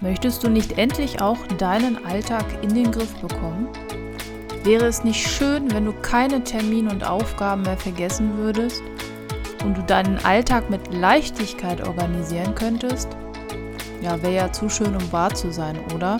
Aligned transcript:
Möchtest 0.00 0.44
du 0.44 0.48
nicht 0.48 0.78
endlich 0.78 1.20
auch 1.20 1.44
deinen 1.58 2.04
Alltag 2.04 2.44
in 2.62 2.72
den 2.72 2.92
Griff 2.92 3.16
bekommen? 3.16 3.66
Wäre 4.62 4.86
es 4.86 5.02
nicht 5.02 5.26
schön, 5.26 5.72
wenn 5.72 5.86
du 5.86 5.92
keine 5.92 6.44
Termine 6.44 6.92
und 6.92 7.02
Aufgaben 7.02 7.62
mehr 7.62 7.76
vergessen 7.76 8.36
würdest 8.36 8.80
und 9.64 9.76
du 9.76 9.82
deinen 9.82 10.18
Alltag 10.18 10.70
mit 10.70 10.94
Leichtigkeit 10.94 11.84
organisieren 11.84 12.54
könntest? 12.54 13.08
Ja, 14.00 14.22
wäre 14.22 14.36
ja 14.36 14.52
zu 14.52 14.68
schön, 14.68 14.94
um 14.94 15.10
wahr 15.10 15.34
zu 15.34 15.52
sein, 15.52 15.76
oder? 15.92 16.18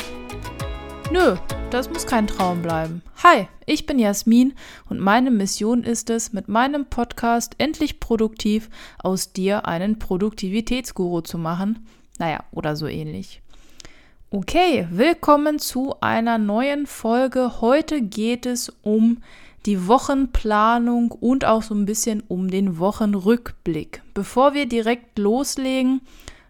Nö, 1.12 1.36
das 1.70 1.88
muss 1.88 2.04
kein 2.04 2.26
Traum 2.26 2.62
bleiben. 2.62 3.00
Hi, 3.22 3.46
ich 3.64 3.86
bin 3.86 4.00
Jasmin 4.00 4.54
und 4.88 4.98
meine 4.98 5.30
Mission 5.30 5.84
ist 5.84 6.10
es, 6.10 6.32
mit 6.32 6.48
meinem 6.48 6.86
Podcast 6.86 7.54
endlich 7.58 8.00
produktiv 8.00 8.70
aus 8.98 9.32
dir 9.32 9.68
einen 9.68 10.00
Produktivitätsguru 10.00 11.20
zu 11.20 11.38
machen. 11.38 11.86
Naja, 12.18 12.42
oder 12.50 12.74
so 12.74 12.88
ähnlich. 12.88 13.40
Okay, 14.30 14.86
willkommen 14.90 15.58
zu 15.58 15.94
einer 16.02 16.36
neuen 16.36 16.86
Folge. 16.86 17.62
Heute 17.62 18.02
geht 18.02 18.44
es 18.44 18.70
um 18.82 19.22
die 19.64 19.88
Wochenplanung 19.88 21.12
und 21.12 21.46
auch 21.46 21.62
so 21.62 21.74
ein 21.74 21.86
bisschen 21.86 22.22
um 22.28 22.50
den 22.50 22.78
Wochenrückblick. 22.78 24.02
Bevor 24.12 24.52
wir 24.52 24.66
direkt 24.66 25.18
loslegen, 25.18 26.02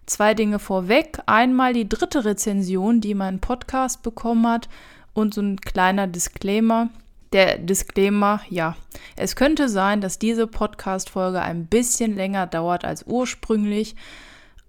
zwei 0.06 0.34
Dinge 0.34 0.59
vorweg. 0.59 1.20
Einmal 1.27 1.73
die 1.73 1.88
dritte 1.88 2.24
Rezension, 2.24 3.01
die 3.01 3.14
mein 3.14 3.38
Podcast 3.38 4.02
bekommen 4.02 4.48
hat 4.48 4.68
und 5.15 5.32
so 5.32 5.40
ein 5.40 5.60
kleiner 5.60 6.09
Disclaimer. 6.09 6.90
Der 7.32 7.59
Disclaimer, 7.59 8.40
ja, 8.51 8.76
es 9.15 9.37
könnte 9.37 9.68
sein, 9.68 10.01
dass 10.01 10.18
diese 10.18 10.48
Podcast-Folge 10.48 11.40
ein 11.42 11.66
bisschen 11.66 12.16
länger 12.16 12.48
dauert 12.48 12.84
als 12.84 13.04
ursprünglich, 13.06 13.95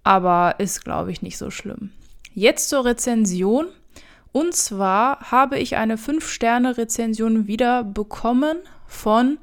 aber 0.04 0.54
ist, 0.58 0.84
glaube 0.84 1.10
ich, 1.10 1.22
nicht 1.22 1.38
so 1.38 1.50
schlimm. 1.50 1.90
Jetzt 2.34 2.68
zur 2.68 2.84
Rezension. 2.84 3.66
Und 4.32 4.54
zwar 4.54 5.32
habe 5.32 5.58
ich 5.58 5.76
eine 5.76 5.96
5-Sterne-Rezension 5.96 7.48
wieder 7.48 7.82
bekommen 7.82 8.58
von 8.86 9.38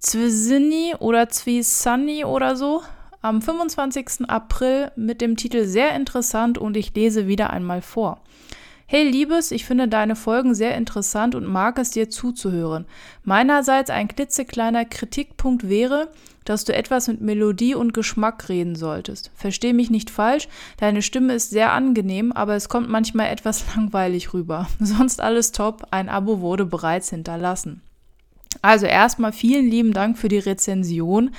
Zwisini 0.00 0.94
oder 0.98 1.28
Zwisani 1.28 2.24
oder 2.24 2.56
so 2.56 2.82
am 3.20 3.40
25. 3.40 4.28
April 4.28 4.90
mit 4.96 5.20
dem 5.20 5.36
Titel 5.36 5.64
sehr 5.64 5.94
interessant 5.94 6.58
und 6.58 6.76
ich 6.76 6.92
lese 6.94 7.28
wieder 7.28 7.50
einmal 7.50 7.80
vor. 7.82 8.20
Hey 8.94 9.08
Liebes, 9.08 9.52
ich 9.52 9.64
finde 9.64 9.88
deine 9.88 10.14
Folgen 10.14 10.54
sehr 10.54 10.76
interessant 10.76 11.34
und 11.34 11.46
mag 11.46 11.78
es 11.78 11.92
dir 11.92 12.10
zuzuhören. 12.10 12.84
Meinerseits 13.24 13.88
ein 13.88 14.06
klitzekleiner 14.06 14.84
Kritikpunkt 14.84 15.66
wäre, 15.66 16.10
dass 16.44 16.66
du 16.66 16.74
etwas 16.74 17.08
mit 17.08 17.22
Melodie 17.22 17.74
und 17.74 17.94
Geschmack 17.94 18.50
reden 18.50 18.76
solltest. 18.76 19.30
Versteh 19.34 19.72
mich 19.72 19.88
nicht 19.88 20.10
falsch, 20.10 20.46
deine 20.76 21.00
Stimme 21.00 21.32
ist 21.32 21.48
sehr 21.48 21.72
angenehm, 21.72 22.32
aber 22.32 22.54
es 22.54 22.68
kommt 22.68 22.90
manchmal 22.90 23.30
etwas 23.30 23.64
langweilig 23.74 24.34
rüber. 24.34 24.68
Sonst 24.78 25.22
alles 25.22 25.52
top, 25.52 25.86
ein 25.90 26.10
Abo 26.10 26.42
wurde 26.42 26.66
bereits 26.66 27.08
hinterlassen. 27.08 27.80
Also 28.60 28.84
erstmal 28.84 29.32
vielen 29.32 29.70
lieben 29.70 29.94
Dank 29.94 30.18
für 30.18 30.28
die 30.28 30.38
Rezension. 30.38 31.30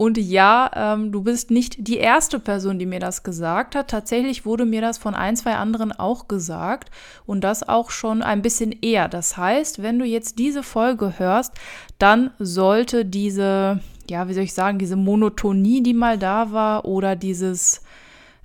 Und 0.00 0.16
ja, 0.16 0.70
ähm, 0.74 1.12
du 1.12 1.20
bist 1.20 1.50
nicht 1.50 1.86
die 1.86 1.98
erste 1.98 2.40
Person, 2.40 2.78
die 2.78 2.86
mir 2.86 3.00
das 3.00 3.22
gesagt 3.22 3.74
hat. 3.74 3.88
Tatsächlich 3.88 4.46
wurde 4.46 4.64
mir 4.64 4.80
das 4.80 4.96
von 4.96 5.14
ein, 5.14 5.36
zwei 5.36 5.56
anderen 5.56 5.92
auch 5.92 6.26
gesagt 6.26 6.90
und 7.26 7.44
das 7.44 7.68
auch 7.68 7.90
schon 7.90 8.22
ein 8.22 8.40
bisschen 8.40 8.72
eher. 8.80 9.08
Das 9.08 9.36
heißt, 9.36 9.82
wenn 9.82 9.98
du 9.98 10.06
jetzt 10.06 10.38
diese 10.38 10.62
Folge 10.62 11.18
hörst, 11.18 11.52
dann 11.98 12.30
sollte 12.38 13.04
diese, 13.04 13.80
ja, 14.08 14.26
wie 14.26 14.32
soll 14.32 14.44
ich 14.44 14.54
sagen, 14.54 14.78
diese 14.78 14.96
Monotonie, 14.96 15.82
die 15.82 15.92
mal 15.92 16.16
da 16.16 16.50
war 16.50 16.86
oder 16.86 17.14
dieses 17.14 17.82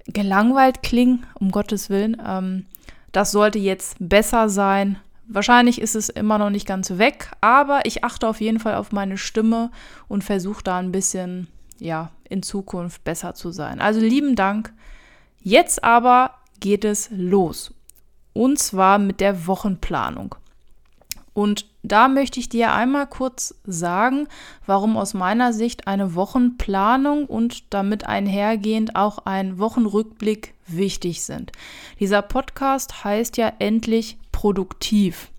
gelangweilt 0.08 0.84
klingen, 0.84 1.26
um 1.40 1.52
Gottes 1.52 1.90
Willen, 1.90 2.22
ähm, 2.28 2.66
das 3.14 3.32
sollte 3.32 3.60
jetzt 3.60 3.96
besser 4.02 4.50
sein. 4.50 4.98
Wahrscheinlich 5.28 5.82
ist 5.82 5.96
es 5.96 6.10
immer 6.10 6.38
noch 6.38 6.50
nicht 6.50 6.68
ganz 6.68 6.98
weg, 6.98 7.32
aber 7.42 7.86
ich 7.86 8.04
achte 8.04 8.28
auf 8.28 8.42
jeden 8.42 8.60
Fall 8.60 8.76
auf 8.76 8.92
meine 8.92 9.18
Stimme 9.18 9.72
und 10.08 10.24
versuche 10.24 10.64
da 10.64 10.78
ein 10.78 10.92
bisschen, 10.92 11.48
ja, 11.80 12.12
in 12.30 12.44
Zukunft 12.44 13.04
besser 13.04 13.34
zu 13.34 13.52
sein. 13.52 13.82
Also 13.82 14.00
lieben 14.00 14.36
Dank. 14.36 14.74
Jetzt 15.40 15.84
aber 15.84 16.32
geht 16.60 16.86
es 16.86 17.10
los. 17.12 17.74
Und 18.34 18.60
zwar 18.60 19.00
mit 19.00 19.20
der 19.20 19.48
Wochenplanung. 19.48 20.36
Und 21.34 21.66
da 21.84 22.08
möchte 22.08 22.40
ich 22.40 22.48
dir 22.48 22.74
einmal 22.74 23.08
kurz 23.08 23.56
sagen, 23.66 24.28
warum 24.66 24.96
aus 24.96 25.14
meiner 25.14 25.52
Sicht 25.52 25.86
eine 25.86 26.16
Wochenplanung 26.16 27.26
und 27.26 27.74
damit 27.74 28.06
einhergehend 28.06 28.96
auch 28.96 29.20
ein 29.26 29.60
Wochenrückblick 29.60 30.54
wichtig 30.66 31.24
sind. 31.24 31.52
Dieser 32.00 32.22
Podcast 32.22 33.04
heißt 33.04 33.36
ja 33.36 33.52
endlich 33.60 34.18
produktiv. 34.46 35.32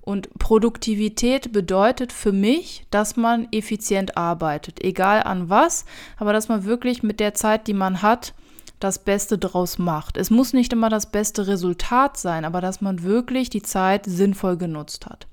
Und 0.00 0.30
Produktivität 0.38 1.52
bedeutet 1.52 2.10
für 2.10 2.32
mich, 2.32 2.86
dass 2.90 3.14
man 3.16 3.48
effizient 3.52 4.16
arbeitet, 4.16 4.82
egal 4.82 5.22
an 5.22 5.50
was, 5.50 5.84
aber 6.16 6.32
dass 6.32 6.48
man 6.48 6.64
wirklich 6.64 7.02
mit 7.02 7.20
der 7.20 7.34
Zeit, 7.34 7.66
die 7.66 7.74
man 7.74 8.00
hat, 8.00 8.32
das 8.80 9.04
Beste 9.04 9.36
draus 9.36 9.76
macht. 9.76 10.16
Es 10.16 10.30
muss 10.30 10.54
nicht 10.54 10.72
immer 10.72 10.88
das 10.88 11.10
beste 11.10 11.48
Resultat 11.48 12.16
sein, 12.16 12.46
aber 12.46 12.62
dass 12.62 12.80
man 12.80 13.02
wirklich 13.02 13.50
die 13.50 13.60
Zeit 13.60 14.06
sinnvoll 14.06 14.56
genutzt 14.56 15.04
hat. 15.04 15.26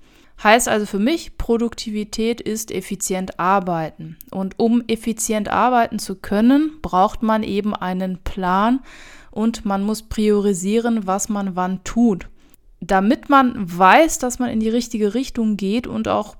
Heißt 0.44 0.68
also 0.68 0.86
für 0.86 1.00
mich, 1.00 1.38
Produktivität 1.38 2.42
ist 2.42 2.72
effizient 2.72 3.40
arbeiten. 3.40 4.18
Und 4.32 4.60
um 4.60 4.84
effizient 4.88 5.48
arbeiten 5.48 5.98
zu 5.98 6.16
können, 6.16 6.80
braucht 6.82 7.24
man 7.24 7.44
eben 7.44 7.74
einen 7.74 8.18
Plan 8.18 8.82
und 9.32 9.64
man 9.64 9.82
muss 9.84 10.02
priorisieren, 10.02 11.08
was 11.08 11.30
man 11.30 11.56
wann 11.56 11.86
tut. 11.86 12.28
Damit 12.88 13.30
man 13.30 13.54
weiß, 13.58 14.20
dass 14.20 14.40
man 14.40 14.50
in 14.50 14.60
die 14.60 14.70
richtige 14.70 15.14
Richtung 15.14 15.56
geht 15.56 15.88
und 15.88 16.10
auch 16.10 16.36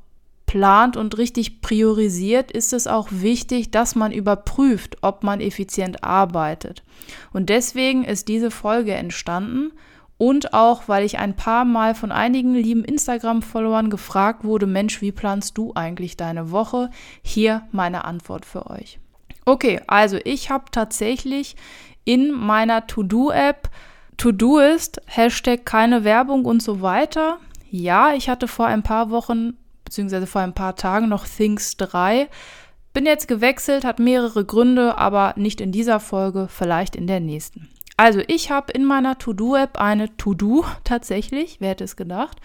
plant 0.46 0.98
und 0.98 1.18
richtig 1.18 1.62
priorisiert, 1.62 2.52
ist 2.52 2.74
es 2.74 2.86
auch 2.86 3.08
wichtig, 3.12 3.72
dass 3.72 3.96
man 3.96 4.12
überprüft, 4.12 4.98
ob 5.02 5.24
man 5.24 5.40
effizient 5.40 6.04
arbeitet. 6.04 6.84
Und 7.32 7.50
deswegen 7.50 8.04
ist 8.04 8.28
diese 8.28 8.52
Folge 8.52 8.94
entstanden 8.94 9.72
und 10.18 10.54
auch, 10.54 10.88
weil 10.88 11.06
ich 11.06 11.18
ein 11.18 11.36
paar 11.36 11.64
Mal 11.64 11.96
von 11.96 12.12
einigen 12.12 12.54
lieben 12.56 12.84
Instagram-Followern 12.84 13.90
gefragt 13.90 14.44
wurde, 14.44 14.68
Mensch, 14.68 15.02
wie 15.02 15.14
planst 15.14 15.58
du 15.58 15.72
eigentlich 15.76 16.18
deine 16.18 16.52
Woche? 16.52 16.90
Hier 17.22 17.64
meine 17.72 18.04
Antwort 18.04 18.46
für 18.46 18.70
euch. 18.70 19.00
Okay, 19.46 19.80
also 19.88 20.20
ich 20.24 20.50
habe 20.50 20.66
tatsächlich 20.72 21.56
in 22.04 22.32
meiner 22.32 22.86
To-Do-App 22.86 23.70
To-Do 24.18 24.60
ist, 24.60 25.02
Hashtag 25.06 25.66
keine 25.66 26.04
Werbung 26.04 26.46
und 26.46 26.62
so 26.62 26.82
weiter. 26.82 27.40
Ja, 27.70 28.14
ich 28.14 28.30
hatte 28.30 28.48
vor 28.48 28.68
ein 28.68 28.84
paar 28.84 29.10
Wochen, 29.10 29.58
beziehungsweise 29.84 30.28
vor 30.28 30.42
ein 30.42 30.54
paar 30.54 30.76
Tagen 30.76 31.10
noch 31.10 31.28
Things 31.28 31.78
3. 31.78 32.30
Bin 32.94 33.06
jetzt 33.06 33.28
gewechselt, 33.28 33.86
hat 33.86 34.00
mehrere 34.00 34.46
Gründe, 34.46 34.98
aber 34.98 35.34
nicht 35.36 35.60
in 35.60 35.72
dieser 35.72 36.00
Folge, 36.00 36.48
vielleicht 36.50 36.96
in 36.96 37.08
der 37.08 37.20
nächsten. 37.20 37.70
Also 37.98 38.22
ich 38.28 38.52
habe 38.52 38.72
in 38.72 38.86
meiner 38.86 39.18
To-Do-App 39.18 39.80
eine 39.80 40.16
To-Do 40.18 40.66
tatsächlich, 40.84 41.58
wer 41.60 41.70
hätte 41.70 41.84
es 41.84 41.96
gedacht, 41.96 42.38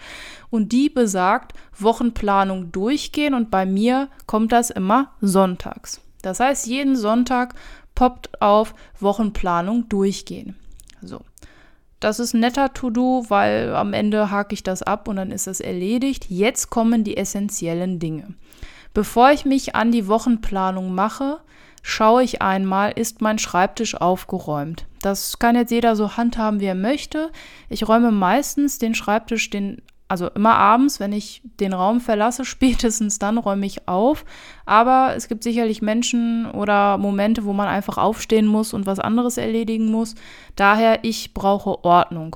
und 0.49 0.71
die 0.71 0.89
besagt 0.89 1.53
Wochenplanung 1.77 2.71
durchgehen 2.71 3.33
und 3.33 3.51
bei 3.51 3.65
mir 3.65 4.09
kommt 4.25 4.51
das 4.51 4.69
immer 4.69 5.11
sonntags. 5.21 6.01
Das 6.21 6.39
heißt, 6.39 6.67
jeden 6.67 6.95
Sonntag 6.95 7.55
poppt 7.95 8.41
auf 8.41 8.73
Wochenplanung 8.99 9.89
durchgehen. 9.89 10.55
So. 11.01 11.21
Das 11.99 12.19
ist 12.19 12.33
ein 12.33 12.39
netter 12.39 12.73
To-Do, 12.73 13.25
weil 13.27 13.75
am 13.75 13.93
Ende 13.93 14.31
hake 14.31 14.53
ich 14.53 14.63
das 14.63 14.83
ab 14.83 15.07
und 15.07 15.17
dann 15.17 15.31
ist 15.31 15.47
das 15.47 15.59
erledigt. 15.59 16.27
Jetzt 16.29 16.69
kommen 16.69 17.03
die 17.03 17.17
essentiellen 17.17 17.99
Dinge. 17.99 18.35
Bevor 18.93 19.31
ich 19.31 19.45
mich 19.45 19.75
an 19.75 19.91
die 19.91 20.07
Wochenplanung 20.07 20.95
mache, 20.95 21.39
schaue 21.81 22.23
ich 22.23 22.41
einmal, 22.41 22.91
ist 22.91 23.21
mein 23.21 23.37
Schreibtisch 23.37 23.95
aufgeräumt. 23.95 24.85
Das 25.01 25.39
kann 25.39 25.55
jetzt 25.55 25.71
jeder 25.71 25.95
so 25.95 26.17
handhaben, 26.17 26.59
wie 26.59 26.65
er 26.65 26.75
möchte. 26.75 27.31
Ich 27.69 27.87
räume 27.87 28.11
meistens 28.11 28.77
den 28.77 28.95
Schreibtisch, 28.95 29.49
den, 29.49 29.81
also 30.09 30.27
immer 30.29 30.55
abends, 30.55 30.99
wenn 30.99 31.13
ich 31.13 31.41
den 31.59 31.71
Raum 31.71 32.01
verlasse, 32.01 32.43
spätestens 32.45 33.19
dann 33.19 33.37
räume 33.37 33.65
ich 33.65 33.87
auf. 33.87 34.25
Aber 34.65 35.13
es 35.15 35.29
gibt 35.29 35.43
sicherlich 35.43 35.81
Menschen 35.81 36.51
oder 36.51 36.97
Momente, 36.97 37.45
wo 37.45 37.53
man 37.53 37.67
einfach 37.67 37.97
aufstehen 37.97 38.47
muss 38.47 38.73
und 38.73 38.85
was 38.85 38.99
anderes 38.99 39.37
erledigen 39.37 39.89
muss. 39.91 40.15
Daher, 40.55 41.03
ich 41.03 41.33
brauche 41.33 41.85
Ordnung. 41.85 42.35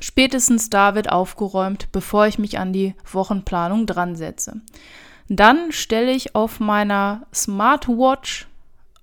Spätestens 0.00 0.68
da 0.68 0.94
wird 0.94 1.10
aufgeräumt, 1.10 1.88
bevor 1.90 2.26
ich 2.26 2.38
mich 2.38 2.58
an 2.58 2.72
die 2.72 2.94
Wochenplanung 3.10 3.86
dran 3.86 4.14
setze. 4.14 4.60
Dann 5.28 5.72
stelle 5.72 6.12
ich 6.12 6.34
auf 6.34 6.60
meiner 6.60 7.22
Smartwatch 7.34 8.46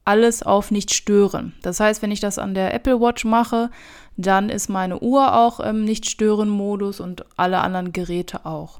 alles 0.06 0.44
auf 0.44 0.72
nicht 0.72 0.94
stören. 0.94 1.54
Das 1.62 1.80
heißt, 1.80 2.02
wenn 2.02 2.12
ich 2.12 2.20
das 2.20 2.40
an 2.40 2.54
der 2.54 2.74
Apple 2.74 3.00
Watch 3.00 3.26
mache, 3.26 3.70
dann 4.18 4.50
ist 4.50 4.70
meine 4.70 5.00
Uhr 5.00 5.36
auch 5.36 5.60
im 5.60 5.86
Nicht-Stören-Modus 5.86 7.00
und 7.00 7.26
alle 7.38 7.62
anderen 7.62 7.94
Geräte 7.94 8.46
auch. 8.46 8.80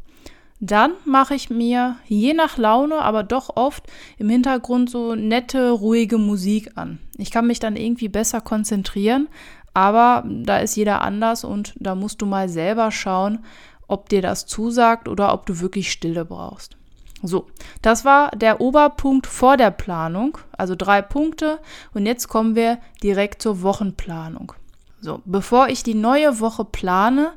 Dann 0.60 0.94
mache 1.04 1.36
ich 1.36 1.50
mir 1.50 1.98
je 2.08 2.34
nach 2.34 2.58
Laune, 2.58 3.00
aber 3.00 3.24
doch 3.24 3.58
oft 3.58 3.86
im 4.18 4.30
Hintergrund 4.30 4.90
so 4.90 5.14
nette, 5.16 5.72
ruhige 5.72 6.18
Musik 6.18 6.72
an. 6.76 7.00
Ich 7.18 7.32
kann 7.32 7.48
mich 7.48 7.60
dann 7.60 7.76
irgendwie 7.76 8.08
besser 8.08 8.40
konzentrieren, 8.40 9.28
aber 9.74 10.24
da 10.26 10.60
ist 10.60 10.76
jeder 10.76 11.02
anders 11.02 11.44
und 11.44 11.74
da 11.80 11.96
musst 11.96 12.22
du 12.22 12.26
mal 12.26 12.48
selber 12.48 12.92
schauen, 12.92 13.40
ob 13.88 14.08
dir 14.08 14.22
das 14.22 14.46
zusagt 14.46 15.10
oder 15.10 15.34
ob 15.34 15.46
du 15.46 15.60
wirklich 15.60 15.92
Stille 15.92 16.24
brauchst. 16.24 16.78
So, 17.24 17.48
das 17.82 18.04
war 18.04 18.32
der 18.32 18.60
Oberpunkt 18.60 19.28
vor 19.28 19.56
der 19.56 19.72
Planung, 19.72 20.38
also 20.58 20.76
drei 20.76 21.02
Punkte. 21.02 21.60
Und 21.94 22.06
jetzt 22.06 22.28
kommen 22.28 22.56
wir 22.56 22.80
direkt 23.02 23.42
zur 23.42 23.62
Wochenplanung. 23.62 24.54
So, 25.00 25.22
bevor 25.26 25.70
ich 25.70 25.84
die 25.84 25.96
neue 25.96 26.42
Woche 26.42 26.66
plane, 26.66 27.32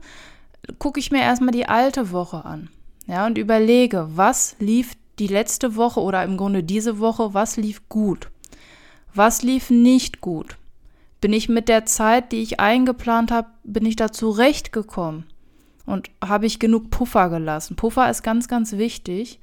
gucke 0.81 0.99
ich 0.99 1.13
mir 1.13 1.21
erstmal 1.21 1.53
die 1.53 1.69
alte 1.69 2.11
Woche 2.11 2.45
an. 2.45 2.69
Ja, 3.07 3.27
und 3.27 3.39
überlege, 3.39 4.09
was 4.11 4.57
lief 4.59 4.95
die 5.21 5.29
letzte 5.29 5.77
Woche 5.77 6.01
oder 6.01 6.25
im 6.25 6.37
Grunde 6.37 6.65
diese 6.65 6.99
Woche, 6.99 7.33
was 7.33 7.57
lief 7.57 7.89
gut? 7.89 8.29
Was 9.15 9.43
lief 9.43 9.71
nicht 9.71 10.21
gut? 10.21 10.57
Bin 11.21 11.33
ich 11.33 11.49
mit 11.49 11.69
der 11.69 11.87
Zeit, 11.87 12.33
die 12.33 12.43
ich 12.43 12.59
eingeplant 12.59 13.31
habe, 13.31 13.49
bin 13.63 13.87
ich 13.87 13.97
da 13.97 14.11
zurechtgekommen? 14.11 15.25
Und 15.87 16.11
habe 16.23 16.47
ich 16.47 16.59
genug 16.59 16.91
Puffer 16.91 17.31
gelassen? 17.31 17.77
Puffer 17.77 18.11
ist 18.11 18.25
ganz, 18.25 18.49
ganz 18.49 18.73
wichtig. 18.73 19.39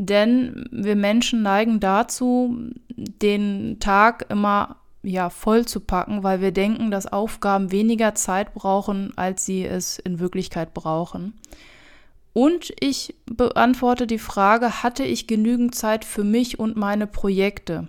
Denn 0.00 0.68
wir 0.70 0.94
Menschen 0.94 1.42
neigen 1.42 1.80
dazu, 1.80 2.56
den 2.88 3.78
Tag 3.80 4.26
immer 4.28 4.76
ja, 5.02 5.28
voll 5.28 5.66
zu 5.66 5.80
packen, 5.80 6.22
weil 6.22 6.40
wir 6.40 6.52
denken, 6.52 6.92
dass 6.92 7.12
Aufgaben 7.12 7.72
weniger 7.72 8.14
Zeit 8.14 8.54
brauchen, 8.54 9.12
als 9.16 9.44
sie 9.44 9.64
es 9.64 9.98
in 9.98 10.20
Wirklichkeit 10.20 10.72
brauchen. 10.72 11.34
Und 12.32 12.72
ich 12.78 13.16
beantworte 13.26 14.06
die 14.06 14.20
Frage, 14.20 14.84
hatte 14.84 15.02
ich 15.02 15.26
genügend 15.26 15.74
Zeit 15.74 16.04
für 16.04 16.22
mich 16.22 16.60
und 16.60 16.76
meine 16.76 17.08
Projekte? 17.08 17.88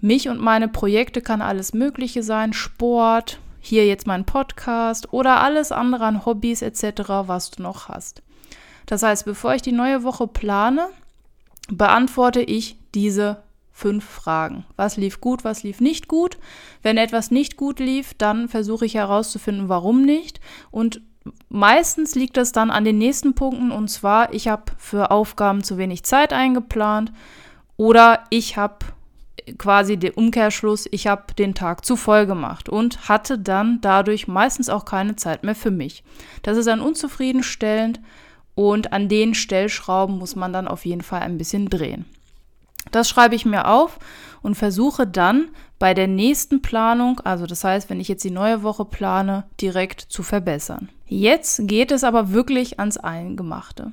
Mich 0.00 0.30
und 0.30 0.40
meine 0.40 0.68
Projekte 0.68 1.20
kann 1.20 1.42
alles 1.42 1.74
Mögliche 1.74 2.22
sein, 2.22 2.54
Sport, 2.54 3.38
hier 3.60 3.86
jetzt 3.86 4.06
mein 4.06 4.24
Podcast 4.24 5.12
oder 5.12 5.42
alles 5.42 5.72
andere 5.72 6.06
an 6.06 6.24
Hobbys 6.24 6.62
etc., 6.62 7.02
was 7.26 7.50
du 7.50 7.62
noch 7.62 7.88
hast. 7.88 8.22
Das 8.86 9.02
heißt, 9.02 9.26
bevor 9.26 9.54
ich 9.54 9.62
die 9.62 9.72
neue 9.72 10.02
Woche 10.02 10.26
plane, 10.26 10.88
beantworte 11.68 12.40
ich 12.40 12.76
diese 12.94 13.42
fünf 13.72 14.04
Fragen. 14.04 14.64
Was 14.76 14.96
lief 14.96 15.20
gut, 15.20 15.44
was 15.44 15.64
lief 15.64 15.80
nicht 15.80 16.06
gut? 16.06 16.38
Wenn 16.82 16.96
etwas 16.96 17.30
nicht 17.30 17.56
gut 17.56 17.80
lief, 17.80 18.14
dann 18.14 18.48
versuche 18.48 18.86
ich 18.86 18.94
herauszufinden, 18.94 19.68
warum 19.68 20.02
nicht. 20.02 20.40
Und 20.70 21.02
meistens 21.48 22.14
liegt 22.14 22.36
es 22.36 22.52
dann 22.52 22.70
an 22.70 22.84
den 22.84 22.98
nächsten 22.98 23.34
Punkten. 23.34 23.72
Und 23.72 23.88
zwar, 23.88 24.32
ich 24.32 24.46
habe 24.48 24.72
für 24.78 25.10
Aufgaben 25.10 25.64
zu 25.64 25.76
wenig 25.76 26.04
Zeit 26.04 26.32
eingeplant 26.32 27.12
oder 27.76 28.24
ich 28.30 28.56
habe 28.56 28.86
quasi 29.58 29.96
den 29.96 30.12
Umkehrschluss, 30.12 30.86
ich 30.90 31.06
habe 31.06 31.34
den 31.34 31.54
Tag 31.54 31.84
zu 31.84 31.96
voll 31.96 32.26
gemacht 32.26 32.68
und 32.68 33.08
hatte 33.08 33.38
dann 33.38 33.80
dadurch 33.80 34.28
meistens 34.28 34.68
auch 34.68 34.84
keine 34.84 35.16
Zeit 35.16 35.42
mehr 35.42 35.54
für 35.54 35.70
mich. 35.70 36.04
Das 36.42 36.56
ist 36.56 36.66
dann 36.66 36.80
unzufriedenstellend 36.80 38.00
und 38.54 38.92
an 38.92 39.08
den 39.08 39.34
Stellschrauben 39.34 40.18
muss 40.18 40.36
man 40.36 40.52
dann 40.52 40.68
auf 40.68 40.84
jeden 40.84 41.02
Fall 41.02 41.20
ein 41.20 41.38
bisschen 41.38 41.68
drehen. 41.68 42.04
Das 42.90 43.08
schreibe 43.08 43.34
ich 43.34 43.44
mir 43.44 43.66
auf 43.68 43.98
und 44.42 44.54
versuche 44.54 45.06
dann 45.06 45.48
bei 45.78 45.94
der 45.94 46.06
nächsten 46.06 46.62
Planung, 46.62 47.20
also 47.20 47.46
das 47.46 47.64
heißt, 47.64 47.90
wenn 47.90 48.00
ich 48.00 48.08
jetzt 48.08 48.24
die 48.24 48.30
neue 48.30 48.62
Woche 48.62 48.84
plane, 48.84 49.44
direkt 49.60 50.00
zu 50.00 50.22
verbessern. 50.22 50.88
Jetzt 51.06 51.66
geht 51.66 51.90
es 51.90 52.04
aber 52.04 52.30
wirklich 52.30 52.78
ans 52.78 52.96
Eingemachte. 52.96 53.92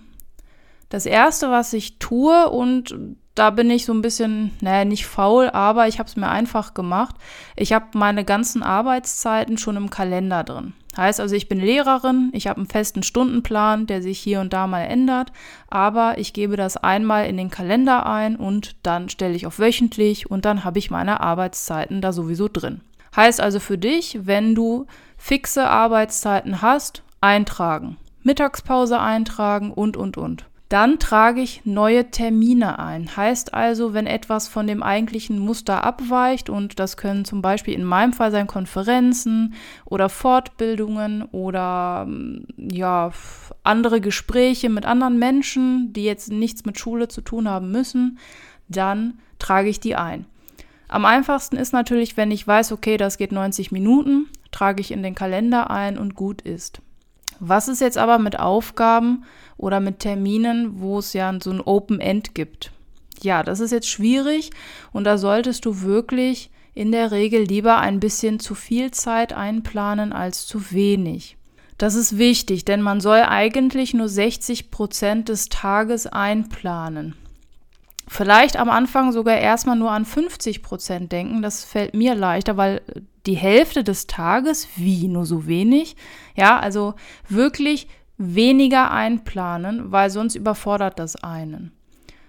Das 0.92 1.06
erste, 1.06 1.50
was 1.50 1.72
ich 1.72 2.00
tue, 2.00 2.50
und 2.50 2.94
da 3.34 3.50
bin 3.50 3.70
ich 3.70 3.86
so 3.86 3.94
ein 3.94 4.02
bisschen, 4.02 4.52
naja, 4.60 4.84
nicht 4.84 5.06
faul, 5.06 5.50
aber 5.50 5.88
ich 5.88 6.00
habe 6.00 6.10
es 6.10 6.18
mir 6.18 6.28
einfach 6.28 6.74
gemacht. 6.74 7.16
Ich 7.56 7.72
habe 7.72 7.98
meine 7.98 8.26
ganzen 8.26 8.62
Arbeitszeiten 8.62 9.58
schon 9.58 9.78
im 9.78 9.90
Kalender 9.90 10.44
drin. 10.44 10.74
Heißt 10.98 11.22
also, 11.22 11.34
ich 11.34 11.48
bin 11.48 11.62
Lehrerin, 11.62 12.30
ich 12.34 12.48
habe 12.48 12.58
einen 12.58 12.68
festen 12.68 13.04
Stundenplan, 13.04 13.88
der 13.88 14.02
sich 14.02 14.20
hier 14.20 14.42
und 14.42 14.52
da 14.52 14.68
mal 14.68 14.82
ändert, 14.82 15.32
aber 15.70 16.18
ich 16.18 16.34
gebe 16.34 16.58
das 16.58 16.76
einmal 16.76 17.26
in 17.28 17.38
den 17.38 17.50
Kalender 17.50 18.06
ein 18.06 18.36
und 18.36 18.76
dann 18.84 19.08
stelle 19.08 19.36
ich 19.36 19.48
auf 19.48 19.60
wöchentlich 19.60 20.30
und 20.30 20.44
dann 20.44 20.66
habe 20.66 20.80
ich 20.80 20.92
meine 20.92 21.22
Arbeitszeiten 21.22 22.02
da 22.02 22.12
sowieso 22.12 22.50
drin. 22.50 22.82
Heißt 23.16 23.40
also 23.40 23.62
für 23.62 23.78
dich, 23.78 24.20
wenn 24.24 24.56
du 24.56 24.88
fixe 25.16 25.70
Arbeitszeiten 25.70 26.62
hast, 26.62 27.02
eintragen, 27.22 27.96
Mittagspause 28.24 29.00
eintragen 29.00 29.72
und, 29.72 29.96
und, 29.96 30.18
und. 30.18 30.51
Dann 30.72 31.00
trage 31.00 31.42
ich 31.42 31.66
neue 31.66 32.12
Termine 32.12 32.80
ein. 32.80 33.18
Heißt 33.18 33.54
also, 33.54 33.94
wenn 33.94 34.08
etwas 34.08 34.48
von 34.48 34.68
dem 34.68 34.82
eigentlichen 34.82 35.38
Muster 35.38 35.84
abweicht, 35.84 36.50
und 36.50 36.80
das 36.80 36.96
können 36.96 37.26
zum 37.26 37.42
Beispiel 37.42 37.74
in 37.74 37.84
meinem 37.84 38.14
Fall 38.14 38.32
sein 38.32 38.48
Konferenzen 38.48 39.54
oder 39.84 40.08
Fortbildungen 40.08 41.24
oder 41.24 42.06
mm, 42.06 42.46
ja, 42.72 43.12
andere 43.64 44.00
Gespräche 44.00 44.70
mit 44.70 44.86
anderen 44.86 45.20
Menschen, 45.20 45.92
die 45.92 46.06
jetzt 46.06 46.32
nichts 46.32 46.64
mit 46.64 46.80
Schule 46.80 47.10
zu 47.10 47.20
tun 47.20 47.50
haben 47.50 47.70
müssen, 47.74 48.18
dann 48.70 49.20
trage 49.40 49.68
ich 49.68 49.82
die 49.82 49.98
ein. 49.98 50.26
Am 50.88 51.04
einfachsten 51.04 51.58
ist 51.58 51.74
natürlich, 51.74 52.16
wenn 52.16 52.32
ich 52.32 52.48
weiß, 52.48 52.72
okay, 52.72 52.96
das 52.96 53.18
geht 53.18 53.34
90 53.34 53.74
Minuten, 53.74 54.30
trage 54.52 54.80
ich 54.80 54.92
in 54.92 55.04
den 55.04 55.16
Kalender 55.16 55.70
ein 55.70 55.98
und 55.98 56.16
gut 56.16 56.42
ist. 56.42 56.82
Was 57.44 57.68
ist 57.68 57.82
jetzt 57.82 57.98
aber 57.98 58.20
mit 58.20 58.40
Aufgaben 58.40 59.24
oder 59.58 59.80
mit 59.80 60.00
Terminen, 60.00 60.80
wo 60.80 61.00
es 61.00 61.14
ja 61.14 61.34
so 61.42 61.52
ein 61.52 61.62
Open 61.62 62.00
End 62.00 62.36
gibt? 62.36 62.72
Ja, 63.22 63.44
das 63.44 63.60
ist 63.60 63.72
jetzt 63.72 63.90
schwierig 63.90 64.52
und 64.92 65.04
da 65.04 65.18
solltest 65.18 65.66
du 65.66 65.82
wirklich 65.82 66.50
in 66.74 66.92
der 66.92 67.12
Regel 67.12 67.44
lieber 67.44 67.78
ein 67.78 68.00
bisschen 68.00 68.40
zu 68.40 68.56
viel 68.56 68.92
Zeit 68.92 69.34
einplanen 69.34 70.14
als 70.14 70.46
zu 70.46 70.72
wenig. 70.72 71.38
Das 71.78 71.96
ist 71.96 72.18
wichtig, 72.18 72.64
denn 72.66 72.82
man 72.82 73.02
soll 73.02 73.22
eigentlich 73.22 73.94
nur 73.94 74.08
60 74.08 74.70
Prozent 74.72 75.30
des 75.30 75.50
Tages 75.50 76.06
einplanen. 76.08 77.16
Vielleicht 78.08 78.58
am 78.58 78.70
Anfang 78.70 79.12
sogar 79.12 79.38
erstmal 79.38 79.78
nur 79.78 79.92
an 79.92 80.06
50 80.06 80.62
Prozent 80.62 81.12
denken. 81.12 81.42
Das 81.42 81.64
fällt 81.64 81.94
mir 81.94 82.14
leichter, 82.14 82.58
weil 82.58 82.82
die 83.26 83.36
Hälfte 83.36 83.84
des 83.84 84.06
Tages, 84.06 84.68
wie 84.76 85.08
nur 85.08 85.26
so 85.26 85.48
wenig, 85.48 85.96
ja, 86.36 86.60
also 86.60 86.94
wirklich 87.30 87.88
weniger 88.22 88.92
einplanen, 88.92 89.92
weil 89.92 90.10
sonst 90.10 90.36
überfordert 90.36 91.00
das 91.00 91.16
einen. 91.16 91.72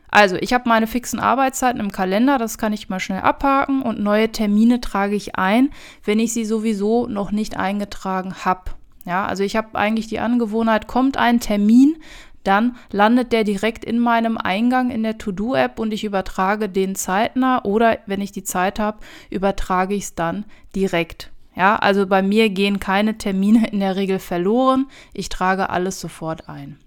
Also, 0.09 0.37
ich 0.37 0.53
habe 0.53 0.69
meine 0.69 0.87
fixen 0.87 1.21
Arbeitszeiten 1.21 1.81
im 1.81 1.91
Kalender, 1.91 2.37
das 2.37 2.59
kann 2.59 2.75
ich 2.75 2.91
mal 2.91 3.01
schnell 3.01 3.21
abhaken 3.21 3.81
und 3.81 4.01
neue 4.01 4.31
Termine 4.31 4.81
trage 4.81 5.15
ich 5.15 5.37
ein, 5.37 5.71
wenn 6.05 6.19
ich 6.19 6.35
sie 6.35 6.45
sowieso 6.45 7.07
noch 7.07 7.33
nicht 7.33 7.57
eingetragen 7.57 8.35
habe. 8.45 8.73
Ja, 9.07 9.27
also 9.27 9.43
ich 9.43 9.57
habe 9.57 9.77
eigentlich 9.79 10.07
die 10.07 10.21
Angewohnheit, 10.21 10.87
kommt 10.87 11.17
ein 11.17 11.41
Termin, 11.41 11.97
dann 12.45 12.77
landet 12.91 13.33
der 13.33 13.45
direkt 13.45 13.85
in 13.85 13.99
meinem 13.99 14.37
Eingang 14.37 14.91
in 14.91 15.03
der 15.03 15.19
To-Do-App 15.19 15.79
und 15.79 15.93
ich 15.93 16.05
übertrage 16.05 16.69
den 16.69 16.95
zeitnah 16.95 17.65
oder 17.65 17.99
wenn 18.07 18.21
ich 18.21 18.33
die 18.33 18.45
Zeit 18.45 18.79
habe, 18.79 18.99
übertrage 19.31 19.95
ich 19.95 20.05
es 20.05 20.15
dann 20.15 20.45
direkt. 20.75 21.31
Ja, 21.55 21.77
also 21.77 22.07
bei 22.07 22.23
mir 22.23 22.49
gehen 22.49 22.81
keine 22.81 23.19
Termine 23.19 23.69
in 23.69 23.81
der 23.81 23.97
Regel 23.97 24.19
verloren. 24.19 24.87
Ich 25.13 25.29
trage 25.29 25.71
alles 25.71 26.01
sofort 26.01 26.49
ein. 26.49 26.79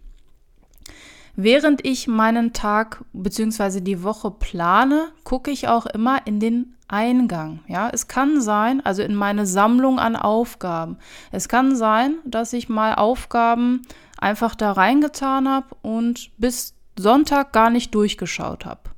Während 1.36 1.86
ich 1.86 2.08
meinen 2.08 2.54
Tag 2.54 3.04
bzw. 3.12 3.82
die 3.82 4.04
Woche 4.04 4.32
plane, 4.32 5.10
gucke 5.24 5.52
ich 5.52 5.68
auch 5.68 5.86
immer 5.86 6.26
in 6.26 6.40
den 6.40 6.76
Eingang. 6.88 7.60
Ja, 7.68 7.90
es 7.92 8.08
kann 8.08 8.42
sein, 8.42 8.84
also 8.86 9.02
in 9.02 9.16
meine 9.16 9.46
Sammlung 9.46 10.00
an 10.00 10.16
Aufgaben. 10.16 10.98
Es 11.32 11.50
kann 11.50 11.76
sein, 11.76 12.16
dass 12.26 12.54
ich 12.54 12.70
mal 12.70 12.96
Aufgaben 12.96 13.82
einfach 14.18 14.56
da 14.56 14.72
reingetan 14.72 15.50
habe 15.50 15.76
und 15.82 16.32
bis 16.38 16.74
Sonntag 16.98 17.52
gar 17.52 17.70
nicht 17.70 17.94
durchgeschaut 17.94 18.66
habe. 18.66 18.92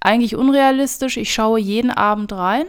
Eigentlich 0.00 0.36
unrealistisch, 0.36 1.16
ich 1.16 1.32
schaue 1.34 1.58
jeden 1.58 1.90
Abend 1.90 2.32
rein, 2.32 2.66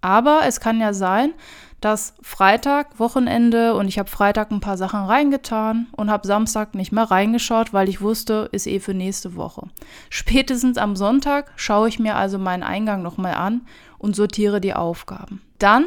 aber 0.00 0.42
es 0.46 0.60
kann 0.60 0.80
ja 0.80 0.92
sein, 0.92 1.32
dass 1.80 2.14
Freitag, 2.22 2.98
Wochenende 2.98 3.74
und 3.74 3.86
ich 3.86 3.98
habe 3.98 4.10
Freitag 4.10 4.50
ein 4.50 4.60
paar 4.60 4.76
Sachen 4.76 5.04
reingetan 5.04 5.86
und 5.92 6.10
habe 6.10 6.26
Samstag 6.26 6.74
nicht 6.74 6.90
mehr 6.90 7.04
reingeschaut, 7.04 7.72
weil 7.72 7.88
ich 7.88 8.00
wusste, 8.00 8.48
ist 8.50 8.66
eh 8.66 8.80
für 8.80 8.94
nächste 8.94 9.36
Woche. 9.36 9.68
Spätestens 10.10 10.76
am 10.76 10.96
Sonntag 10.96 11.52
schaue 11.54 11.88
ich 11.88 12.00
mir 12.00 12.16
also 12.16 12.38
meinen 12.38 12.64
Eingang 12.64 13.02
nochmal 13.02 13.34
an 13.34 13.62
und 13.98 14.16
sortiere 14.16 14.60
die 14.60 14.74
Aufgaben. 14.74 15.40
Dann 15.58 15.84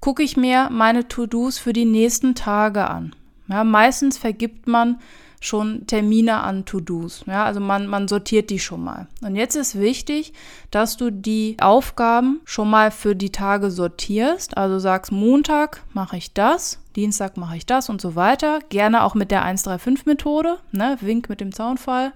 gucke 0.00 0.22
ich 0.22 0.36
mir 0.36 0.68
meine 0.70 1.08
To-Dos 1.08 1.58
für 1.58 1.74
die 1.74 1.84
nächsten 1.84 2.34
Tage 2.34 2.88
an. 2.88 3.14
Ja, 3.48 3.62
meistens 3.62 4.18
vergibt 4.18 4.66
man 4.66 5.00
schon 5.46 5.86
Termine 5.86 6.42
an 6.42 6.64
To-Dos. 6.64 7.24
Ja, 7.26 7.44
also 7.44 7.60
man, 7.60 7.86
man 7.86 8.08
sortiert 8.08 8.50
die 8.50 8.58
schon 8.58 8.82
mal. 8.84 9.06
Und 9.22 9.36
jetzt 9.36 9.56
ist 9.56 9.78
wichtig, 9.78 10.32
dass 10.70 10.96
du 10.96 11.10
die 11.10 11.56
Aufgaben 11.60 12.40
schon 12.44 12.70
mal 12.70 12.90
für 12.90 13.14
die 13.14 13.30
Tage 13.30 13.70
sortierst. 13.70 14.56
Also 14.56 14.78
sagst, 14.78 15.12
Montag 15.12 15.82
mache 15.92 16.16
ich 16.16 16.32
das, 16.32 16.80
Dienstag 16.96 17.36
mache 17.36 17.56
ich 17.56 17.66
das 17.66 17.88
und 17.88 18.00
so 18.00 18.16
weiter. 18.16 18.60
Gerne 18.68 19.04
auch 19.04 19.14
mit 19.14 19.30
der 19.30 19.44
135-Methode, 19.44 20.58
ne? 20.72 20.96
Wink 21.00 21.28
mit 21.28 21.40
dem 21.40 21.52
Zaunfall. 21.52 22.12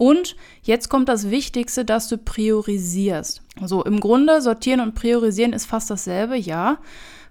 Und 0.00 0.34
jetzt 0.62 0.88
kommt 0.88 1.10
das 1.10 1.28
Wichtigste, 1.28 1.84
dass 1.84 2.08
du 2.08 2.16
priorisierst. 2.16 3.42
So, 3.62 3.84
im 3.84 4.00
Grunde 4.00 4.40
sortieren 4.40 4.80
und 4.80 4.94
priorisieren 4.94 5.52
ist 5.52 5.66
fast 5.66 5.90
dasselbe, 5.90 6.38
ja. 6.38 6.78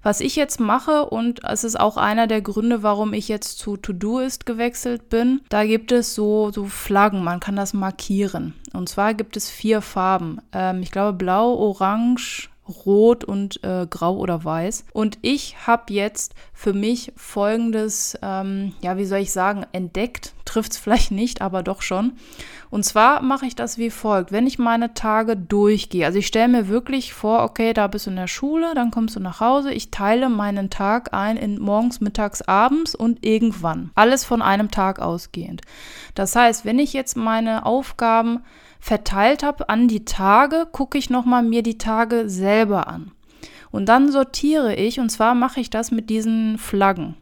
Was 0.03 0.19
ich 0.21 0.35
jetzt 0.35 0.59
mache, 0.59 1.09
und 1.09 1.43
es 1.43 1.63
ist 1.63 1.79
auch 1.79 1.97
einer 1.97 2.27
der 2.27 2.43
Gründe, 2.43 2.83
warum 2.83 3.13
ich 3.13 3.27
jetzt 3.27 3.57
zu 3.57 3.75
To-Doist 3.75 4.45
gewechselt 4.45 5.09
bin, 5.09 5.41
da 5.49 5.65
gibt 5.65 5.91
es 5.91 6.13
so, 6.13 6.51
so 6.51 6.65
Flaggen, 6.65 7.23
man 7.23 7.39
kann 7.39 7.55
das 7.55 7.73
markieren. 7.73 8.53
Und 8.71 8.87
zwar 8.87 9.15
gibt 9.15 9.35
es 9.35 9.49
vier 9.49 9.81
Farben. 9.81 10.39
Ähm, 10.53 10.83
ich 10.83 10.91
glaube 10.91 11.17
blau, 11.17 11.55
orange, 11.55 12.51
rot 12.85 13.23
und 13.23 13.63
äh, 13.63 13.87
grau 13.89 14.15
oder 14.17 14.43
weiß. 14.43 14.85
Und 14.93 15.17
ich 15.23 15.65
habe 15.65 15.91
jetzt 15.91 16.35
für 16.53 16.73
mich 16.73 17.13
folgendes, 17.15 18.15
ähm, 18.21 18.73
ja, 18.81 18.97
wie 18.97 19.05
soll 19.05 19.19
ich 19.19 19.31
sagen, 19.31 19.65
entdeckt. 19.71 20.35
Trifft 20.49 20.71
es 20.71 20.77
vielleicht 20.79 21.11
nicht, 21.11 21.43
aber 21.43 21.61
doch 21.61 21.83
schon. 21.83 22.13
Und 22.71 22.83
zwar 22.83 23.21
mache 23.21 23.45
ich 23.45 23.55
das 23.55 23.77
wie 23.77 23.91
folgt. 23.91 24.31
Wenn 24.31 24.47
ich 24.47 24.57
meine 24.57 24.95
Tage 24.95 25.37
durchgehe, 25.37 26.07
also 26.07 26.17
ich 26.17 26.25
stelle 26.25 26.47
mir 26.47 26.67
wirklich 26.67 27.13
vor, 27.13 27.43
okay, 27.43 27.71
da 27.71 27.85
bist 27.85 28.07
du 28.07 28.09
in 28.09 28.15
der 28.15 28.25
Schule, 28.25 28.73
dann 28.73 28.89
kommst 28.89 29.15
du 29.15 29.19
nach 29.19 29.41
Hause. 29.41 29.71
Ich 29.71 29.91
teile 29.91 30.27
meinen 30.27 30.71
Tag 30.71 31.13
ein 31.13 31.37
in 31.37 31.59
morgens, 31.59 32.01
mittags, 32.01 32.41
abends 32.41 32.95
und 32.95 33.23
irgendwann. 33.23 33.91
Alles 33.93 34.25
von 34.25 34.41
einem 34.41 34.71
Tag 34.71 34.99
ausgehend. 34.99 35.61
Das 36.15 36.35
heißt, 36.35 36.65
wenn 36.65 36.79
ich 36.79 36.93
jetzt 36.93 37.15
meine 37.15 37.67
Aufgaben 37.67 38.39
verteilt 38.79 39.43
habe 39.43 39.69
an 39.69 39.87
die 39.87 40.03
Tage, 40.03 40.67
gucke 40.71 40.97
ich 40.97 41.11
nochmal 41.11 41.43
mir 41.43 41.61
die 41.61 41.77
Tage 41.77 42.27
selber 42.27 42.87
an. 42.87 43.11
Und 43.69 43.85
dann 43.85 44.11
sortiere 44.11 44.73
ich, 44.73 44.99
und 44.99 45.09
zwar 45.09 45.35
mache 45.35 45.59
ich 45.59 45.69
das 45.69 45.91
mit 45.91 46.09
diesen 46.09 46.57
Flaggen. 46.57 47.15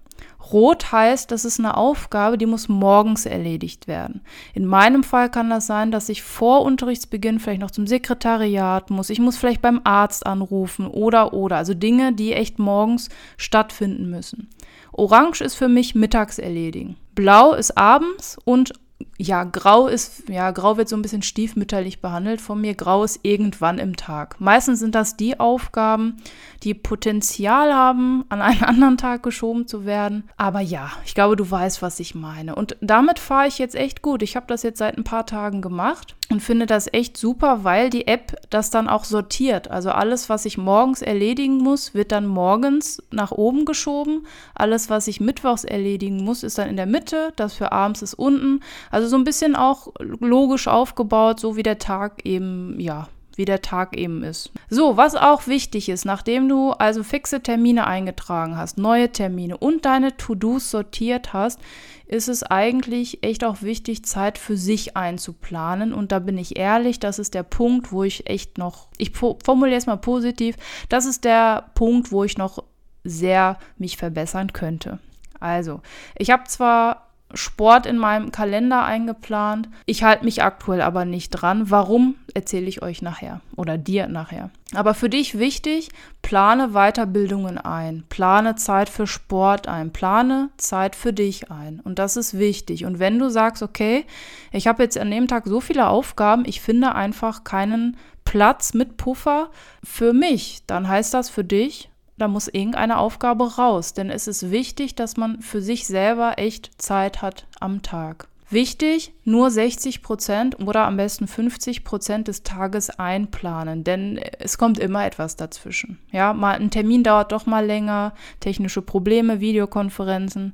Rot 0.52 0.92
heißt, 0.92 1.32
das 1.32 1.46
ist 1.46 1.60
eine 1.60 1.78
Aufgabe, 1.78 2.38
die 2.38 2.46
muss 2.46 2.70
morgens 2.70 3.26
erledigt 3.26 3.88
werden. 3.88 4.22
In 4.54 4.66
meinem 4.66 5.04
Fall 5.04 5.30
kann 5.30 5.50
das 5.50 5.68
sein, 5.68 5.92
dass 5.92 6.10
ich 6.10 6.24
vor 6.24 6.62
Unterrichtsbeginn 6.64 7.40
vielleicht 7.40 7.62
noch 7.62 7.72
zum 7.72 7.88
Sekretariat 7.88 8.90
muss. 8.90 9.10
Ich 9.10 9.20
muss 9.20 9.38
vielleicht 9.38 9.62
beim 9.62 9.82
Arzt 9.84 10.26
anrufen 10.26 10.88
oder 10.88 11.34
oder. 11.34 11.58
Also 11.58 11.74
Dinge, 11.74 12.14
die 12.14 12.34
echt 12.34 12.60
morgens 12.60 13.10
stattfinden 13.38 14.10
müssen. 14.10 14.50
Orange 14.92 15.42
ist 15.42 15.56
für 15.56 15.70
mich 15.70 15.96
mittags 15.96 16.40
erledigen. 16.40 16.96
Blau 17.14 17.54
ist 17.54 17.78
abends 17.78 18.38
und 18.46 18.74
ja, 19.18 19.44
grau 19.44 19.88
ist, 19.88 20.30
ja, 20.30 20.52
grau 20.52 20.78
wird 20.78 20.88
so 20.88 20.96
ein 20.96 21.02
bisschen 21.02 21.24
stiefmütterlich 21.24 22.02
behandelt 22.02 22.40
von 22.40 22.62
mir. 22.62 22.76
Grau 22.76 23.04
ist 23.04 23.20
irgendwann 23.24 23.80
im 23.80 23.96
Tag. 23.96 24.40
Meistens 24.40 24.80
sind 24.80 24.94
das 24.94 25.18
die 25.18 25.40
Aufgaben, 25.40 26.18
die 26.64 26.76
Potenzial 26.76 27.74
haben, 27.74 28.26
an 28.30 28.42
einen 28.42 28.64
anderen 28.64 28.98
Tag 28.98 29.24
geschoben 29.24 29.68
zu 29.68 29.86
werden. 29.86 30.30
Aber 30.38 30.62
ja, 30.62 30.92
ich 31.04 31.16
glaube, 31.16 31.36
du 31.36 31.50
weißt, 31.50 31.82
was 31.82 32.00
ich 32.00 32.14
meine. 32.14 32.54
Und 32.54 32.78
damit 32.80 33.18
fahre 33.18 33.48
ich 33.48 33.58
jetzt 33.58 33.76
echt 33.76 34.04
gut. 34.04 34.22
Ich 34.22 34.36
habe 34.36 34.46
das 34.48 34.62
jetzt 34.62 34.78
seit 34.78 34.98
ein 34.98 35.04
paar 35.04 35.26
Tagen 35.26 35.62
gemacht 35.62 36.16
und 36.30 36.42
finde 36.42 36.66
das 36.66 36.92
echt 36.92 37.16
super, 37.16 37.64
weil 37.64 37.90
die 37.90 38.08
App 38.08 38.36
das 38.50 38.70
dann 38.70 38.90
auch 38.90 39.06
sortiert. 39.06 39.72
Also 39.72 39.92
alles, 39.92 40.30
was 40.30 40.46
ich 40.46 40.58
morgens 40.58 41.02
erledigen 41.02 41.58
muss, 41.58 41.94
wird 41.94 42.12
dann 42.12 42.28
morgens 42.28 43.02
nach 43.12 43.32
oben 43.32 43.64
geschoben. 43.64 44.28
Alles, 44.54 44.90
was 44.90 45.08
ich 45.08 45.22
mittwochs 45.22 45.64
erledigen 45.64 46.24
muss, 46.24 46.44
ist 46.44 46.58
dann 46.58 46.70
in 46.70 46.76
der 46.76 46.86
Mitte. 46.86 47.32
Das 47.38 47.54
für 47.54 47.72
abends 47.72 48.02
ist 48.02 48.14
unten. 48.14 48.60
Also 48.92 49.07
so 49.08 49.18
ein 49.18 49.24
bisschen 49.24 49.56
auch 49.56 49.94
logisch 50.00 50.68
aufgebaut, 50.68 51.40
so 51.40 51.56
wie 51.56 51.64
der 51.64 51.80
Tag 51.80 52.26
eben, 52.26 52.80
ja, 52.80 53.08
wie 53.38 53.46
der 53.46 53.62
Tag 53.62 53.96
eben 53.96 54.24
ist. 54.24 54.52
So, 54.70 54.98
was 54.98 55.16
auch 55.16 55.48
wichtig 55.48 55.90
ist, 55.90 56.06
nachdem 56.06 56.50
du 56.50 56.72
also 56.72 57.04
fixe 57.04 57.42
Termine 57.42 57.86
eingetragen 57.86 58.58
hast, 58.58 58.78
neue 58.78 59.12
Termine 59.12 59.58
und 59.58 59.86
deine 59.86 60.18
To-Dos 60.18 60.72
sortiert 60.72 61.34
hast, 61.34 61.60
ist 62.08 62.30
es 62.30 62.44
eigentlich 62.44 63.24
echt 63.24 63.44
auch 63.44 63.62
wichtig, 63.62 64.04
Zeit 64.06 64.38
für 64.38 64.58
sich 64.58 64.98
einzuplanen. 64.98 65.94
Und 65.94 66.12
da 66.12 66.20
bin 66.20 66.38
ich 66.38 66.58
ehrlich, 66.58 67.00
das 67.00 67.20
ist 67.20 67.34
der 67.34 67.44
Punkt, 67.44 67.92
wo 67.92 68.04
ich 68.04 68.28
echt 68.28 68.58
noch, 68.58 68.88
ich 68.98 69.12
formuliere 69.12 69.78
es 69.78 69.86
mal 69.86 69.98
positiv, 69.98 70.56
das 70.90 71.06
ist 71.06 71.24
der 71.24 71.70
Punkt, 71.76 72.12
wo 72.12 72.24
ich 72.24 72.38
noch 72.38 72.64
sehr 73.04 73.60
mich 73.78 73.98
verbessern 73.98 74.52
könnte. 74.52 75.00
Also, 75.40 75.82
ich 76.18 76.32
habe 76.32 76.46
zwar 76.46 77.07
Sport 77.34 77.86
in 77.86 77.98
meinem 77.98 78.32
Kalender 78.32 78.84
eingeplant. 78.84 79.68
Ich 79.86 80.04
halte 80.04 80.24
mich 80.24 80.44
aktuell 80.44 80.82
aber 80.82 81.04
nicht 81.04 81.30
dran. 81.32 81.70
Warum, 81.70 82.16
erzähle 82.34 82.68
ich 82.68 82.82
euch 82.82 83.02
nachher 83.02 83.42
oder 83.56 83.78
dir 83.78 84.08
nachher. 84.08 84.50
Aber 84.74 84.94
für 84.94 85.10
dich 85.10 85.38
wichtig, 85.38 85.90
plane 86.22 86.70
Weiterbildungen 86.70 87.58
ein, 87.58 88.04
plane 88.10 88.56
Zeit 88.56 88.90
für 88.90 89.08
Sport 89.08 89.68
ein, 89.68 89.92
plane 89.92 90.50
Zeit 90.58 90.96
für 90.96 91.14
dich 91.14 91.52
ein. 91.52 91.80
Und 91.82 92.00
das 92.00 92.18
ist 92.18 92.38
wichtig. 92.38 92.86
Und 92.86 93.00
wenn 93.00 93.20
du 93.20 93.30
sagst, 93.30 93.64
okay, 93.64 94.06
ich 94.52 94.68
habe 94.68 94.84
jetzt 94.84 94.98
an 94.98 95.12
dem 95.12 95.28
Tag 95.28 95.46
so 95.48 95.60
viele 95.62 95.88
Aufgaben, 95.88 96.44
ich 96.46 96.62
finde 96.62 96.96
einfach 96.96 97.44
keinen 97.44 97.98
Platz 98.24 98.74
mit 98.74 98.98
Puffer 98.98 99.50
für 99.84 100.14
mich, 100.14 100.64
dann 100.68 100.88
heißt 100.88 101.14
das 101.14 101.30
für 101.30 101.46
dich, 101.46 101.90
da 102.18 102.28
muss 102.28 102.48
irgendeine 102.48 102.98
Aufgabe 102.98 103.56
raus, 103.56 103.94
denn 103.94 104.10
es 104.10 104.28
ist 104.28 104.52
wichtig, 104.52 104.96
dass 104.96 105.18
man 105.18 105.42
für 105.42 105.62
sich 105.62 105.88
selber 105.88 106.34
echt 106.38 106.82
Zeit 106.82 107.22
hat 107.22 107.48
am 107.60 107.82
Tag. 107.82 108.28
Wichtig, 108.50 109.14
nur 109.26 109.52
60 109.52 110.02
Prozent 110.02 110.60
oder 110.62 110.86
am 110.86 110.96
besten 110.96 111.28
50 111.28 111.84
Prozent 111.84 112.30
des 112.30 112.44
Tages 112.44 112.90
einplanen, 112.90 113.84
denn 113.84 114.18
es 114.40 114.58
kommt 114.58 114.80
immer 114.80 115.06
etwas 115.06 115.36
dazwischen. 115.36 116.00
Ja, 116.12 116.34
mal 116.34 116.56
ein 116.56 116.72
Termin 116.72 117.04
dauert 117.04 117.34
doch 117.34 117.46
mal 117.46 117.66
länger, 117.66 118.14
technische 118.40 118.82
Probleme, 118.82 119.42
Videokonferenzen 119.42 120.54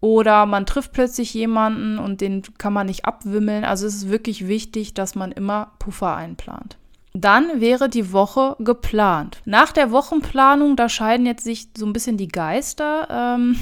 oder 0.00 0.44
man 0.44 0.66
trifft 0.66 0.92
plötzlich 0.92 1.32
jemanden 1.32 1.98
und 1.98 2.20
den 2.20 2.42
kann 2.58 2.74
man 2.74 2.86
nicht 2.86 3.06
abwimmeln. 3.06 3.64
Also 3.64 3.86
es 3.86 3.96
ist 3.96 4.10
wirklich 4.10 4.46
wichtig, 4.46 4.92
dass 4.92 5.14
man 5.14 5.32
immer 5.32 5.72
Puffer 5.78 6.14
einplant. 6.14 6.76
Dann 7.12 7.60
wäre 7.60 7.88
die 7.88 8.12
Woche 8.12 8.56
geplant. 8.60 9.42
Nach 9.44 9.72
der 9.72 9.90
Wochenplanung, 9.90 10.76
da 10.76 10.88
scheiden 10.88 11.26
jetzt 11.26 11.44
sich 11.44 11.68
so 11.76 11.84
ein 11.84 11.92
bisschen 11.92 12.16
die 12.16 12.28
Geister. 12.28 13.08
Ähm, 13.10 13.58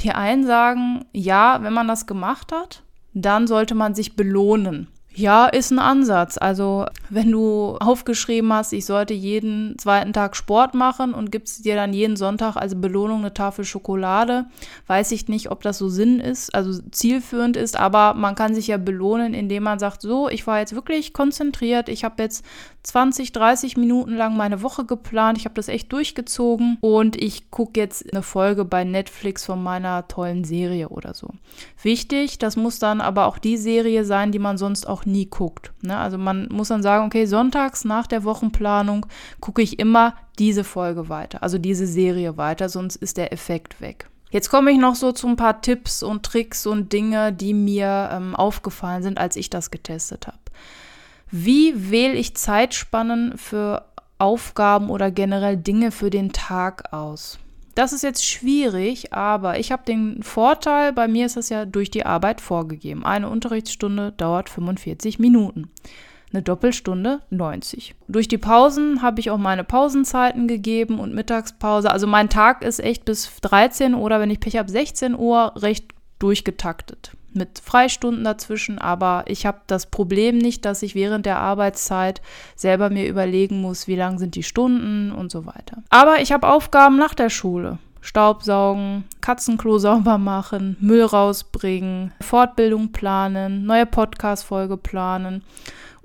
die 0.00 0.12
einen 0.12 0.46
sagen, 0.46 1.04
ja, 1.12 1.62
wenn 1.62 1.72
man 1.72 1.88
das 1.88 2.06
gemacht 2.06 2.52
hat, 2.52 2.82
dann 3.12 3.46
sollte 3.46 3.74
man 3.74 3.94
sich 3.94 4.16
belohnen. 4.16 4.88
Ja, 5.16 5.46
ist 5.46 5.70
ein 5.70 5.78
Ansatz. 5.78 6.38
Also, 6.38 6.86
wenn 7.08 7.30
du 7.30 7.76
aufgeschrieben 7.78 8.52
hast, 8.52 8.72
ich 8.72 8.84
sollte 8.84 9.14
jeden 9.14 9.78
zweiten 9.78 10.12
Tag 10.12 10.34
Sport 10.34 10.74
machen 10.74 11.14
und 11.14 11.30
gibst 11.30 11.64
dir 11.64 11.76
dann 11.76 11.92
jeden 11.92 12.16
Sonntag 12.16 12.56
als 12.56 12.80
Belohnung 12.80 13.20
eine 13.20 13.32
Tafel 13.32 13.64
Schokolade, 13.64 14.46
weiß 14.88 15.12
ich 15.12 15.28
nicht, 15.28 15.52
ob 15.52 15.62
das 15.62 15.78
so 15.78 15.88
Sinn 15.88 16.18
ist, 16.18 16.52
also 16.52 16.80
zielführend 16.90 17.56
ist, 17.56 17.78
aber 17.78 18.14
man 18.14 18.34
kann 18.34 18.56
sich 18.56 18.66
ja 18.66 18.76
belohnen, 18.76 19.34
indem 19.34 19.62
man 19.62 19.78
sagt, 19.78 20.02
so, 20.02 20.28
ich 20.28 20.48
war 20.48 20.58
jetzt 20.58 20.74
wirklich 20.74 21.12
konzentriert, 21.12 21.88
ich 21.88 22.02
habe 22.02 22.20
jetzt 22.20 22.44
20, 22.84 23.32
30 23.32 23.76
Minuten 23.78 24.14
lang 24.14 24.36
meine 24.36 24.62
Woche 24.62 24.84
geplant. 24.84 25.38
Ich 25.38 25.46
habe 25.46 25.54
das 25.54 25.68
echt 25.68 25.90
durchgezogen 25.92 26.76
und 26.82 27.16
ich 27.20 27.50
gucke 27.50 27.80
jetzt 27.80 28.12
eine 28.12 28.22
Folge 28.22 28.66
bei 28.66 28.84
Netflix 28.84 29.46
von 29.46 29.62
meiner 29.62 30.06
tollen 30.06 30.44
Serie 30.44 30.90
oder 30.90 31.14
so. 31.14 31.30
Wichtig, 31.82 32.38
das 32.38 32.56
muss 32.56 32.78
dann 32.78 33.00
aber 33.00 33.24
auch 33.24 33.38
die 33.38 33.56
Serie 33.56 34.04
sein, 34.04 34.32
die 34.32 34.38
man 34.38 34.58
sonst 34.58 34.86
auch 34.86 35.03
nie 35.06 35.26
guckt. 35.26 35.72
Ne? 35.82 35.96
Also 35.96 36.18
man 36.18 36.48
muss 36.50 36.68
dann 36.68 36.82
sagen, 36.82 37.06
okay, 37.06 37.26
sonntags 37.26 37.84
nach 37.84 38.06
der 38.06 38.24
Wochenplanung 38.24 39.06
gucke 39.40 39.62
ich 39.62 39.78
immer 39.78 40.14
diese 40.38 40.64
Folge 40.64 41.08
weiter, 41.08 41.42
also 41.42 41.58
diese 41.58 41.86
Serie 41.86 42.36
weiter, 42.36 42.68
sonst 42.68 42.96
ist 42.96 43.16
der 43.16 43.32
Effekt 43.32 43.80
weg. 43.80 44.08
Jetzt 44.30 44.50
komme 44.50 44.72
ich 44.72 44.78
noch 44.78 44.96
so 44.96 45.12
zu 45.12 45.28
ein 45.28 45.36
paar 45.36 45.62
Tipps 45.62 46.02
und 46.02 46.24
Tricks 46.24 46.66
und 46.66 46.92
Dinge, 46.92 47.32
die 47.32 47.54
mir 47.54 48.10
ähm, 48.12 48.34
aufgefallen 48.34 49.04
sind, 49.04 49.18
als 49.18 49.36
ich 49.36 49.48
das 49.48 49.70
getestet 49.70 50.26
habe. 50.26 50.38
Wie 51.30 51.90
wähle 51.90 52.14
ich 52.14 52.36
Zeitspannen 52.36 53.38
für 53.38 53.84
Aufgaben 54.18 54.90
oder 54.90 55.10
generell 55.10 55.56
Dinge 55.56 55.92
für 55.92 56.10
den 56.10 56.32
Tag 56.32 56.92
aus? 56.92 57.38
Das 57.74 57.92
ist 57.92 58.02
jetzt 58.02 58.24
schwierig, 58.24 59.12
aber 59.12 59.58
ich 59.58 59.72
habe 59.72 59.84
den 59.84 60.22
Vorteil, 60.22 60.92
bei 60.92 61.08
mir 61.08 61.26
ist 61.26 61.36
das 61.36 61.48
ja 61.48 61.64
durch 61.64 61.90
die 61.90 62.06
Arbeit 62.06 62.40
vorgegeben. 62.40 63.04
Eine 63.04 63.28
Unterrichtsstunde 63.28 64.12
dauert 64.12 64.48
45 64.48 65.18
Minuten. 65.18 65.70
Eine 66.32 66.42
Doppelstunde 66.42 67.20
90. 67.30 67.94
Durch 68.08 68.28
die 68.28 68.38
Pausen 68.38 69.02
habe 69.02 69.20
ich 69.20 69.30
auch 69.30 69.38
meine 69.38 69.64
Pausenzeiten 69.64 70.48
gegeben 70.48 70.98
und 70.98 71.14
Mittagspause. 71.14 71.90
Also 71.90 72.06
mein 72.06 72.28
Tag 72.28 72.64
ist 72.64 72.80
echt 72.80 73.04
bis 73.04 73.30
13 73.40 73.94
oder 73.94 74.20
wenn 74.20 74.30
ich 74.30 74.40
Pech 74.40 74.56
habe 74.56 74.70
16 74.70 75.16
Uhr 75.16 75.52
recht 75.56 75.86
durchgetaktet 76.18 77.12
mit 77.34 77.58
Freistunden 77.58 78.24
dazwischen, 78.24 78.78
aber 78.78 79.24
ich 79.26 79.46
habe 79.46 79.60
das 79.66 79.86
Problem 79.86 80.38
nicht, 80.38 80.64
dass 80.64 80.82
ich 80.82 80.94
während 80.94 81.26
der 81.26 81.38
Arbeitszeit 81.38 82.22
selber 82.56 82.90
mir 82.90 83.06
überlegen 83.06 83.60
muss, 83.60 83.86
wie 83.86 83.96
lang 83.96 84.18
sind 84.18 84.34
die 84.34 84.42
Stunden 84.42 85.12
und 85.12 85.30
so 85.30 85.46
weiter. 85.46 85.82
Aber 85.90 86.20
ich 86.20 86.32
habe 86.32 86.48
Aufgaben 86.48 86.96
nach 86.96 87.14
der 87.14 87.30
Schule. 87.30 87.78
Staubsaugen, 88.00 89.04
Katzenklo 89.22 89.78
sauber 89.78 90.18
machen, 90.18 90.76
Müll 90.78 91.04
rausbringen, 91.04 92.12
Fortbildung 92.20 92.92
planen, 92.92 93.64
neue 93.64 93.86
Podcast-Folge 93.86 94.76
planen 94.76 95.42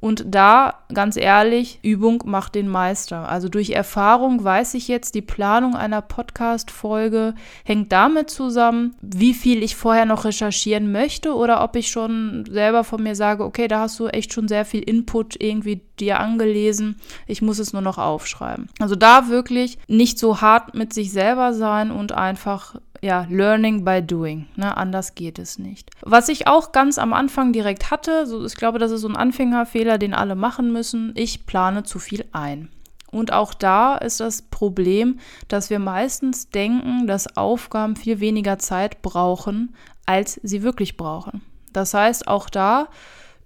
Und 0.01 0.24
da, 0.27 0.75
ganz 0.94 1.18
ehrlich, 1.18 1.79
Übung 1.84 2.24
macht 2.25 2.56
den 2.56 2.70
Meister. 2.70 3.27
Also 3.27 3.50
durch 3.50 3.72
Erfahrung 3.72 4.44
weiß 4.44 4.75
ich 4.75 4.88
jetzt, 4.88 5.13
die 5.13 5.22
Planung 5.22 5.75
einer 5.75 6.01
Podcast-Folge 6.01 7.36
hängt 7.65 7.91
damit 7.91 8.29
zusammen, 8.29 8.96
wie 9.01 9.34
viel 9.34 9.62
ich 9.62 9.75
vorher 9.75 10.06
noch 10.06 10.24
recherchieren 10.24 10.91
möchte 10.91 11.36
oder 11.36 11.62
ob 11.63 11.75
ich 11.75 11.89
schon 11.89 12.46
selber 12.50 12.84
von 12.84 13.03
mir 13.03 13.15
sage, 13.15 13.44
okay, 13.44 13.68
da 13.68 13.82
hast 13.82 14.00
du 14.00 14.08
echt 14.08 14.34
schon 14.34 14.48
sehr 14.48 14.63
viel 14.63 14.82
Input 14.82 15.36
irgendwie 15.41 15.82
dir 16.00 16.20
angelesen. 16.20 16.96
Ich 17.27 17.41
muss 17.41 17.60
es 17.60 17.74
nur 17.74 17.82
noch 17.82 17.98
aufschreiben. 17.98 18.70
Also 18.79 18.96
da 18.96 19.27
wirklich 19.27 19.77
nicht 19.88 20.18
so 20.18 20.39
hart 20.39 20.75
mit 20.75 20.94
sich 20.94 21.12
selber 21.12 21.53
sein 21.53 21.91
und 21.91 22.13
einfach 22.13 22.75
ja, 23.01 23.25
Learning 23.29 23.86
by 23.86 24.01
Doing. 24.01 24.48
Ne? 24.56 24.75
Anders 24.75 25.15
geht 25.15 25.39
es 25.39 25.60
nicht. 25.60 25.89
Was 26.01 26.29
ich 26.29 26.48
auch 26.48 26.72
ganz 26.72 26.98
am 26.98 27.13
Anfang 27.13 27.53
direkt 27.53 27.91
hatte, 27.91 28.25
so, 28.25 28.46
ich 28.46 28.56
glaube, 28.56 28.79
das 28.79 28.91
ist 28.91 29.01
so 29.01 29.08
ein 29.08 29.15
Anfängerfehler, 29.15 29.98
den 29.98 30.13
alle 30.13 30.36
machen 30.36 30.72
müssen. 30.72 31.13
Ich 31.15 31.46
plane 31.46 31.84
zu 31.84 32.00
viel 32.00 32.25
ein. 32.32 32.70
Und 33.12 33.34
auch 33.34 33.53
da 33.53 33.96
ist 33.96 34.20
das 34.20 34.44
Problem, 34.44 35.20
dass 35.48 35.70
wir 35.70 35.79
meistens 35.79 36.50
denken, 36.50 37.08
dass 37.08 37.38
Aufgaben 37.38 37.96
viel 37.96 38.20
weniger 38.20 38.60
Zeit 38.60 39.01
brauchen, 39.01 39.75
als 40.06 40.39
sie 40.44 40.62
wirklich 40.62 40.96
brauchen. 40.96 41.41
Das 41.74 41.94
heißt, 41.94 42.27
auch 42.27 42.50
da 42.50 42.88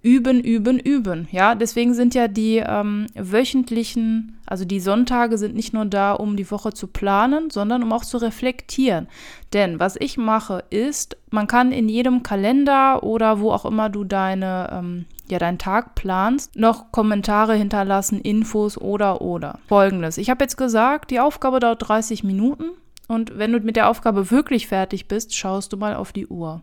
üben, 0.04 0.40
üben, 0.40 0.78
üben. 0.78 1.26
Ja, 1.32 1.54
deswegen 1.54 1.94
sind 1.94 2.14
ja 2.14 2.28
die 2.28 2.58
ähm, 2.58 3.06
wöchentlichen, 3.14 4.38
also 4.44 4.66
die 4.66 4.78
Sonntage 4.78 5.38
sind 5.38 5.54
nicht 5.54 5.72
nur 5.72 5.86
da, 5.86 6.12
um 6.12 6.36
die 6.36 6.50
Woche 6.50 6.74
zu 6.74 6.88
planen, 6.88 7.48
sondern 7.48 7.82
um 7.82 7.90
auch 7.90 8.04
zu 8.04 8.18
reflektieren. 8.18 9.08
Denn 9.54 9.80
was 9.80 9.96
ich 9.98 10.18
mache, 10.18 10.62
ist, 10.68 11.16
man 11.30 11.46
kann 11.46 11.72
in 11.72 11.88
jedem 11.88 12.22
Kalender 12.22 13.02
oder 13.02 13.40
wo 13.40 13.50
auch 13.50 13.64
immer 13.64 13.88
du 13.88 14.04
deine, 14.04 14.68
ähm, 14.72 15.06
ja, 15.30 15.38
deinen 15.38 15.58
Tag 15.58 15.94
planst, 15.94 16.54
noch 16.54 16.92
Kommentare 16.92 17.54
hinterlassen, 17.54 18.20
Infos 18.20 18.76
oder 18.76 19.22
oder. 19.22 19.58
Folgendes. 19.68 20.18
Ich 20.18 20.28
habe 20.28 20.44
jetzt 20.44 20.58
gesagt, 20.58 21.12
die 21.12 21.20
Aufgabe 21.20 21.60
dauert 21.60 21.88
30 21.88 22.24
Minuten. 22.24 22.72
Und 23.06 23.36
wenn 23.36 23.52
du 23.52 23.60
mit 23.60 23.76
der 23.76 23.90
Aufgabe 23.90 24.30
wirklich 24.30 24.66
fertig 24.66 25.08
bist, 25.08 25.34
schaust 25.36 25.72
du 25.72 25.76
mal 25.76 25.94
auf 25.94 26.12
die 26.12 26.26
Uhr. 26.26 26.62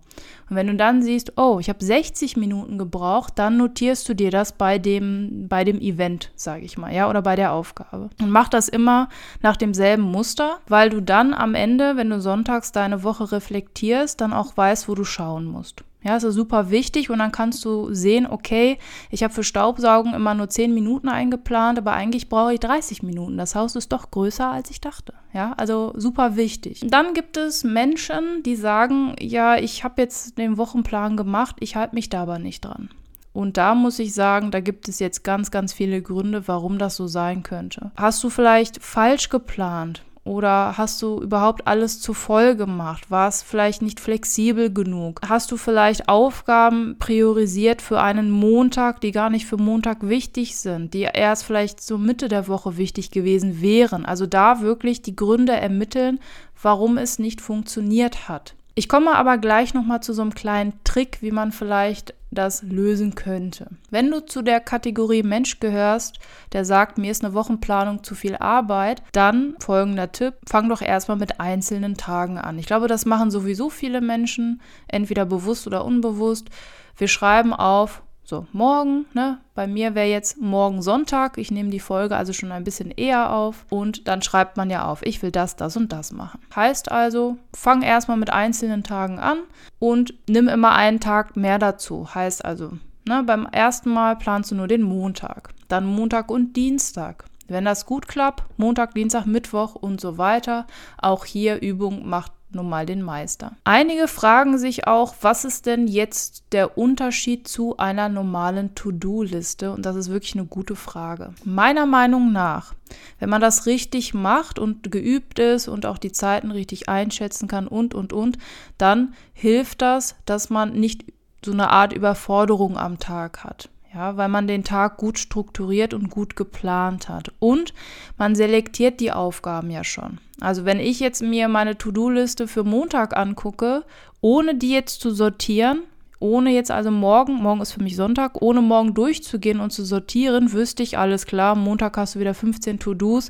Und 0.49 0.55
wenn 0.55 0.67
du 0.67 0.75
dann 0.75 1.03
siehst, 1.03 1.37
oh, 1.37 1.59
ich 1.59 1.69
habe 1.69 1.83
60 1.83 2.35
Minuten 2.35 2.79
gebraucht, 2.79 3.33
dann 3.35 3.57
notierst 3.57 4.09
du 4.09 4.15
dir 4.15 4.31
das 4.31 4.53
bei 4.53 4.79
dem, 4.79 5.47
bei 5.47 5.63
dem 5.63 5.79
Event, 5.79 6.31
sage 6.35 6.65
ich 6.65 6.79
mal, 6.79 6.93
ja, 6.93 7.09
oder 7.09 7.21
bei 7.21 7.35
der 7.35 7.51
Aufgabe. 7.51 8.09
Und 8.19 8.31
mach 8.31 8.49
das 8.49 8.69
immer 8.69 9.09
nach 9.41 9.55
demselben 9.55 10.03
Muster, 10.03 10.57
weil 10.67 10.89
du 10.89 11.01
dann 11.01 11.35
am 11.35 11.53
Ende, 11.53 11.95
wenn 11.95 12.09
du 12.09 12.19
sonntags 12.19 12.71
deine 12.71 13.03
Woche 13.03 13.31
reflektierst, 13.31 14.19
dann 14.19 14.33
auch 14.33 14.57
weißt, 14.57 14.89
wo 14.89 14.95
du 14.95 15.03
schauen 15.03 15.45
musst. 15.45 15.83
Ja, 16.03 16.17
ist 16.17 16.23
super 16.23 16.71
wichtig 16.71 17.09
und 17.09 17.19
dann 17.19 17.31
kannst 17.31 17.63
du 17.63 17.93
sehen, 17.93 18.25
okay, 18.25 18.79
ich 19.11 19.23
habe 19.23 19.33
für 19.33 19.43
Staubsaugen 19.43 20.13
immer 20.13 20.33
nur 20.33 20.49
10 20.49 20.73
Minuten 20.73 21.09
eingeplant, 21.09 21.77
aber 21.77 21.93
eigentlich 21.93 22.27
brauche 22.27 22.53
ich 22.53 22.59
30 22.59 23.03
Minuten. 23.03 23.37
Das 23.37 23.53
Haus 23.53 23.75
ist 23.75 23.91
doch 23.91 24.09
größer, 24.09 24.49
als 24.49 24.71
ich 24.71 24.81
dachte. 24.81 25.13
Ja, 25.33 25.53
also 25.57 25.93
super 25.95 26.35
wichtig. 26.35 26.81
Dann 26.87 27.13
gibt 27.13 27.37
es 27.37 27.63
Menschen, 27.63 28.41
die 28.43 28.55
sagen, 28.55 29.15
ja, 29.19 29.57
ich 29.57 29.83
habe 29.83 30.01
jetzt 30.01 30.37
den 30.37 30.57
Wochenplan 30.57 31.17
gemacht, 31.17 31.57
ich 31.59 31.75
halte 31.75 31.95
mich 31.95 32.09
da 32.09 32.23
aber 32.23 32.39
nicht 32.39 32.65
dran. 32.65 32.89
Und 33.33 33.57
da 33.57 33.75
muss 33.75 33.99
ich 33.99 34.13
sagen, 34.13 34.51
da 34.51 34.59
gibt 34.59 34.89
es 34.89 34.99
jetzt 34.99 35.23
ganz, 35.23 35.51
ganz 35.51 35.71
viele 35.71 36.01
Gründe, 36.01 36.47
warum 36.47 36.77
das 36.77 36.97
so 36.97 37.07
sein 37.07 37.43
könnte. 37.43 37.91
Hast 37.95 38.23
du 38.23 38.29
vielleicht 38.29 38.83
falsch 38.83 39.29
geplant? 39.29 40.03
Oder 40.23 40.77
hast 40.77 41.01
du 41.01 41.19
überhaupt 41.19 41.65
alles 41.65 41.99
zu 41.99 42.13
voll 42.13 42.55
gemacht? 42.55 43.09
War 43.09 43.27
es 43.27 43.41
vielleicht 43.41 43.81
nicht 43.81 43.99
flexibel 43.99 44.71
genug? 44.71 45.19
Hast 45.27 45.51
du 45.51 45.57
vielleicht 45.57 46.09
Aufgaben 46.09 46.95
priorisiert 46.99 47.81
für 47.81 47.99
einen 47.99 48.29
Montag, 48.29 49.01
die 49.01 49.11
gar 49.11 49.31
nicht 49.31 49.47
für 49.47 49.57
Montag 49.57 50.07
wichtig 50.07 50.57
sind, 50.57 50.93
die 50.93 51.07
erst 51.11 51.43
vielleicht 51.43 51.81
zur 51.81 51.97
Mitte 51.97 52.27
der 52.27 52.47
Woche 52.47 52.77
wichtig 52.77 53.09
gewesen 53.09 53.61
wären? 53.61 54.05
Also 54.05 54.27
da 54.27 54.61
wirklich 54.61 55.01
die 55.01 55.15
Gründe 55.15 55.53
ermitteln, 55.53 56.19
warum 56.61 56.99
es 56.99 57.17
nicht 57.17 57.41
funktioniert 57.41 58.29
hat. 58.29 58.55
Ich 58.73 58.87
komme 58.87 59.15
aber 59.15 59.37
gleich 59.37 59.73
nochmal 59.73 60.01
zu 60.01 60.13
so 60.13 60.21
einem 60.21 60.33
kleinen 60.33 60.73
Trick, 60.83 61.17
wie 61.21 61.31
man 61.31 61.51
vielleicht 61.51 62.13
das 62.31 62.63
lösen 62.63 63.15
könnte. 63.15 63.67
Wenn 63.89 64.09
du 64.09 64.25
zu 64.25 64.41
der 64.41 64.61
Kategorie 64.61 65.23
Mensch 65.23 65.59
gehörst, 65.59 66.19
der 66.53 66.63
sagt, 66.63 66.97
mir 66.97 67.11
ist 67.11 67.23
eine 67.23 67.33
Wochenplanung 67.33 68.03
zu 68.03 68.15
viel 68.15 68.37
Arbeit, 68.37 69.03
dann 69.11 69.55
folgender 69.59 70.13
Tipp, 70.13 70.35
fang 70.47 70.69
doch 70.69 70.81
erstmal 70.81 71.17
mit 71.17 71.41
einzelnen 71.41 71.97
Tagen 71.97 72.37
an. 72.37 72.57
Ich 72.57 72.65
glaube, 72.65 72.87
das 72.87 73.05
machen 73.05 73.31
sowieso 73.31 73.69
viele 73.69 73.99
Menschen, 73.99 74.61
entweder 74.87 75.25
bewusst 75.25 75.67
oder 75.67 75.83
unbewusst. 75.83 76.49
Wir 76.95 77.09
schreiben 77.09 77.53
auf, 77.53 78.01
so, 78.31 78.47
morgen, 78.53 79.05
ne? 79.13 79.39
Bei 79.55 79.67
mir 79.67 79.93
wäre 79.93 80.07
jetzt 80.07 80.39
morgen 80.39 80.81
Sonntag. 80.81 81.37
Ich 81.37 81.51
nehme 81.51 81.69
die 81.69 81.81
Folge 81.81 82.15
also 82.15 82.31
schon 82.31 82.53
ein 82.53 82.63
bisschen 82.63 82.89
eher 82.89 83.33
auf 83.33 83.65
und 83.69 84.07
dann 84.07 84.21
schreibt 84.21 84.55
man 84.55 84.69
ja 84.69 84.85
auf, 84.85 85.05
ich 85.05 85.21
will 85.21 85.31
das, 85.31 85.57
das 85.57 85.75
und 85.75 85.91
das 85.91 86.13
machen. 86.13 86.39
Heißt 86.55 86.93
also, 86.93 87.37
fang 87.53 87.81
erstmal 87.81 88.15
mit 88.15 88.31
einzelnen 88.31 88.83
Tagen 88.83 89.19
an 89.19 89.39
und 89.79 90.13
nimm 90.29 90.47
immer 90.47 90.71
einen 90.71 91.01
Tag 91.01 91.35
mehr 91.35 91.59
dazu. 91.59 92.15
Heißt 92.15 92.45
also, 92.45 92.71
ne, 93.05 93.21
beim 93.23 93.45
ersten 93.47 93.89
Mal 93.89 94.15
planst 94.15 94.51
du 94.51 94.55
nur 94.55 94.69
den 94.69 94.81
Montag, 94.81 95.49
dann 95.67 95.85
Montag 95.85 96.31
und 96.31 96.55
Dienstag. 96.55 97.25
Wenn 97.49 97.65
das 97.65 97.85
gut 97.85 98.07
klappt, 98.07 98.45
Montag, 98.55 98.93
Dienstag, 98.93 99.25
Mittwoch 99.25 99.75
und 99.75 99.99
so 99.99 100.17
weiter. 100.17 100.67
Auch 100.97 101.25
hier 101.25 101.61
Übung 101.61 102.07
macht 102.07 102.31
nun 102.53 102.69
mal 102.69 102.85
den 102.85 103.01
Meister. 103.01 103.53
Einige 103.63 104.07
fragen 104.07 104.57
sich 104.57 104.87
auch, 104.87 105.15
was 105.21 105.45
ist 105.45 105.65
denn 105.65 105.87
jetzt 105.87 106.43
der 106.51 106.77
Unterschied 106.77 107.47
zu 107.47 107.77
einer 107.77 108.09
normalen 108.09 108.75
To-Do-Liste? 108.75 109.71
Und 109.71 109.85
das 109.85 109.95
ist 109.95 110.09
wirklich 110.09 110.35
eine 110.35 110.45
gute 110.45 110.75
Frage. 110.75 111.33
Meiner 111.43 111.85
Meinung 111.85 112.31
nach, 112.31 112.73
wenn 113.19 113.29
man 113.29 113.41
das 113.41 113.65
richtig 113.65 114.13
macht 114.13 114.59
und 114.59 114.91
geübt 114.91 115.39
ist 115.39 115.67
und 115.67 115.85
auch 115.85 115.97
die 115.97 116.11
Zeiten 116.11 116.51
richtig 116.51 116.89
einschätzen 116.89 117.47
kann 117.47 117.67
und, 117.67 117.93
und, 117.93 118.13
und, 118.13 118.37
dann 118.77 119.13
hilft 119.33 119.81
das, 119.81 120.15
dass 120.25 120.49
man 120.49 120.73
nicht 120.73 121.05
so 121.43 121.51
eine 121.51 121.69
Art 121.69 121.93
Überforderung 121.93 122.77
am 122.77 122.99
Tag 122.99 123.43
hat. 123.43 123.69
Ja, 123.93 124.15
weil 124.15 124.29
man 124.29 124.47
den 124.47 124.63
Tag 124.63 124.95
gut 124.95 125.19
strukturiert 125.19 125.93
und 125.93 126.09
gut 126.09 126.37
geplant 126.37 127.09
hat. 127.09 127.33
Und 127.39 127.73
man 128.17 128.35
selektiert 128.35 129.01
die 129.01 129.11
Aufgaben 129.11 129.69
ja 129.69 129.83
schon. 129.83 130.19
Also 130.39 130.63
wenn 130.63 130.79
ich 130.79 131.01
jetzt 131.01 131.21
mir 131.21 131.49
meine 131.49 131.77
To-Do-Liste 131.77 132.47
für 132.47 132.63
Montag 132.63 133.17
angucke, 133.17 133.83
ohne 134.21 134.55
die 134.55 134.71
jetzt 134.71 135.01
zu 135.01 135.11
sortieren, 135.11 135.81
ohne 136.19 136.51
jetzt 136.51 136.71
also 136.71 136.89
morgen, 136.89 137.33
morgen 137.33 137.59
ist 137.59 137.73
für 137.73 137.83
mich 137.83 137.97
Sonntag, 137.97 138.41
ohne 138.41 138.61
morgen 138.61 138.93
durchzugehen 138.93 139.59
und 139.59 139.71
zu 139.71 139.83
sortieren, 139.83 140.53
wüsste 140.53 140.83
ich 140.83 140.97
alles 140.97 141.25
klar, 141.25 141.55
Montag 141.55 141.97
hast 141.97 142.15
du 142.15 142.19
wieder 142.19 142.33
15 142.33 142.79
To-Dos, 142.79 143.29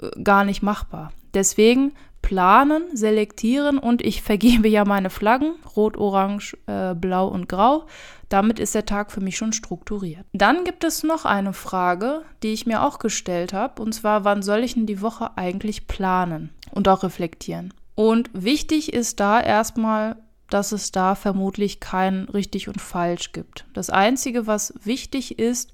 äh, 0.00 0.22
gar 0.22 0.44
nicht 0.44 0.62
machbar. 0.62 1.10
Deswegen 1.34 1.92
planen, 2.28 2.94
selektieren 2.94 3.78
und 3.78 4.02
ich 4.02 4.20
vergebe 4.20 4.68
ja 4.68 4.84
meine 4.84 5.08
Flaggen, 5.08 5.54
rot, 5.74 5.96
orange, 5.96 6.58
äh, 6.66 6.94
blau 6.94 7.26
und 7.26 7.48
grau. 7.48 7.86
Damit 8.28 8.58
ist 8.58 8.74
der 8.74 8.84
Tag 8.84 9.10
für 9.10 9.22
mich 9.22 9.38
schon 9.38 9.54
strukturiert. 9.54 10.26
Dann 10.34 10.64
gibt 10.64 10.84
es 10.84 11.02
noch 11.02 11.24
eine 11.24 11.54
Frage, 11.54 12.20
die 12.42 12.52
ich 12.52 12.66
mir 12.66 12.82
auch 12.82 12.98
gestellt 12.98 13.54
habe, 13.54 13.80
und 13.80 13.94
zwar, 13.94 14.24
wann 14.24 14.42
soll 14.42 14.62
ich 14.62 14.74
denn 14.74 14.84
die 14.84 15.00
Woche 15.00 15.38
eigentlich 15.38 15.86
planen 15.86 16.50
und 16.70 16.86
auch 16.86 17.02
reflektieren? 17.02 17.72
Und 17.94 18.28
wichtig 18.34 18.92
ist 18.92 19.20
da 19.20 19.40
erstmal, 19.40 20.16
dass 20.50 20.72
es 20.72 20.92
da 20.92 21.14
vermutlich 21.14 21.80
kein 21.80 22.24
richtig 22.24 22.68
und 22.68 22.82
falsch 22.82 23.32
gibt. 23.32 23.64
Das 23.72 23.88
Einzige, 23.88 24.46
was 24.46 24.74
wichtig 24.84 25.38
ist, 25.38 25.72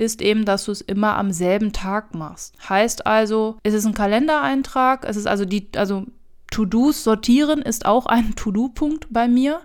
ist 0.00 0.22
eben, 0.22 0.44
dass 0.44 0.64
du 0.64 0.72
es 0.72 0.80
immer 0.80 1.16
am 1.16 1.30
selben 1.30 1.72
Tag 1.72 2.14
machst. 2.14 2.54
Heißt 2.68 3.06
also, 3.06 3.58
es 3.62 3.74
ist 3.74 3.84
ein 3.86 3.94
Kalendereintrag, 3.94 5.04
es 5.06 5.16
ist 5.16 5.26
also 5.26 5.44
die, 5.44 5.68
also 5.76 6.06
To-Dos 6.50 7.04
sortieren 7.04 7.62
ist 7.62 7.86
auch 7.86 8.06
ein 8.06 8.34
To-Do-Punkt 8.36 9.06
bei 9.10 9.28
mir. 9.28 9.60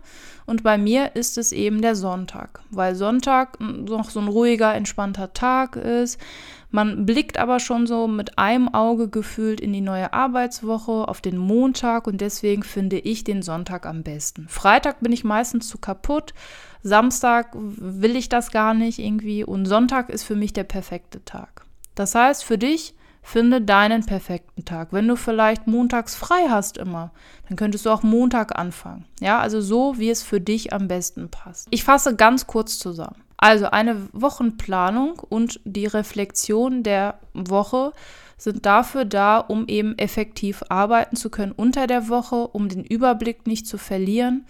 Und 0.46 0.62
bei 0.62 0.78
mir 0.78 1.16
ist 1.16 1.40
es 1.40 1.52
eben 1.52 1.82
der 1.82 1.96
Sonntag, 1.96 2.62
weil 2.70 2.94
Sonntag 2.94 3.60
noch 3.60 4.12
so 4.12 4.20
ein 4.20 4.28
ruhiger, 4.28 4.76
entspannter 4.76 5.34
Tag 5.34 5.76
ist. 5.76 6.20
Man 6.70 7.08
blickt 7.08 7.40
aber 7.40 7.60
schon 7.60 7.88
so 7.88 8.08
mit 8.08 8.38
einem 8.38 8.72
Auge 8.72 9.08
gefühlt 9.08 9.60
in 9.60 9.74
die 9.74 9.82
neue 9.82 10.14
Arbeitswoche, 10.14 11.08
auf 11.08 11.22
den 11.22 11.38
Montag 11.38 12.06
und 12.06 12.22
deswegen 12.22 12.62
finde 12.62 13.00
ich 13.00 13.24
den 13.24 13.42
Sonntag 13.42 13.88
am 13.88 14.04
besten. 14.04 14.46
Freitag 14.48 15.00
bin 15.00 15.14
ich 15.14 15.24
meistens 15.24 15.68
zu 15.68 15.80
kaputt, 15.80 16.36
Samstag 16.86 17.50
will 17.56 18.16
ich 18.16 18.30
das 18.30 18.52
gar 18.52 18.76
nicht 18.76 19.00
irgendwie 19.00 19.44
und 19.44 19.66
Sonntag 19.66 20.10
ist 20.12 20.22
für 20.22 20.36
mich 20.36 20.54
der 20.54 20.66
perfekte 20.66 21.26
Tag. 21.26 21.66
Das 21.96 22.14
heißt, 22.14 22.44
für 22.44 22.60
dich 22.60 22.94
finde 23.24 23.60
deinen 23.60 24.06
perfekten 24.06 24.66
Tag. 24.66 24.94
Wenn 24.94 25.08
du 25.08 25.16
vielleicht 25.16 25.66
montags 25.66 26.14
frei 26.14 26.46
hast 26.48 26.78
immer, 26.78 27.12
dann 27.48 27.58
könntest 27.58 27.88
du 27.88 27.90
auch 27.90 28.04
Montag 28.04 28.60
anfangen. 28.60 29.06
Ja, 29.20 29.40
also 29.40 29.62
so, 29.62 29.98
wie 29.98 30.12
es 30.12 30.22
für 30.22 30.40
dich 30.40 30.74
am 30.74 30.88
besten 30.88 31.30
passt. 31.30 31.68
Ich 31.72 31.84
fasse 31.84 32.16
ganz 32.16 32.46
kurz 32.46 32.78
zusammen. 32.78 33.24
Also 33.36 33.66
eine 33.66 34.08
Wochenplanung 34.14 35.18
und 35.18 35.60
die 35.66 35.88
Reflexion 35.88 36.84
der 36.84 37.18
Woche 37.34 37.94
sind 38.38 38.68
dafür 38.68 39.06
da, 39.06 39.40
um 39.40 39.68
eben 39.68 39.98
effektiv 39.98 40.64
arbeiten 40.70 41.16
zu 41.16 41.32
können 41.32 41.52
unter 41.52 41.88
der 41.88 42.10
Woche, 42.10 42.48
um 42.50 42.70
den 42.70 42.84
Überblick 42.84 43.48
nicht 43.48 43.66
zu 43.66 43.80
verlieren 43.80 44.46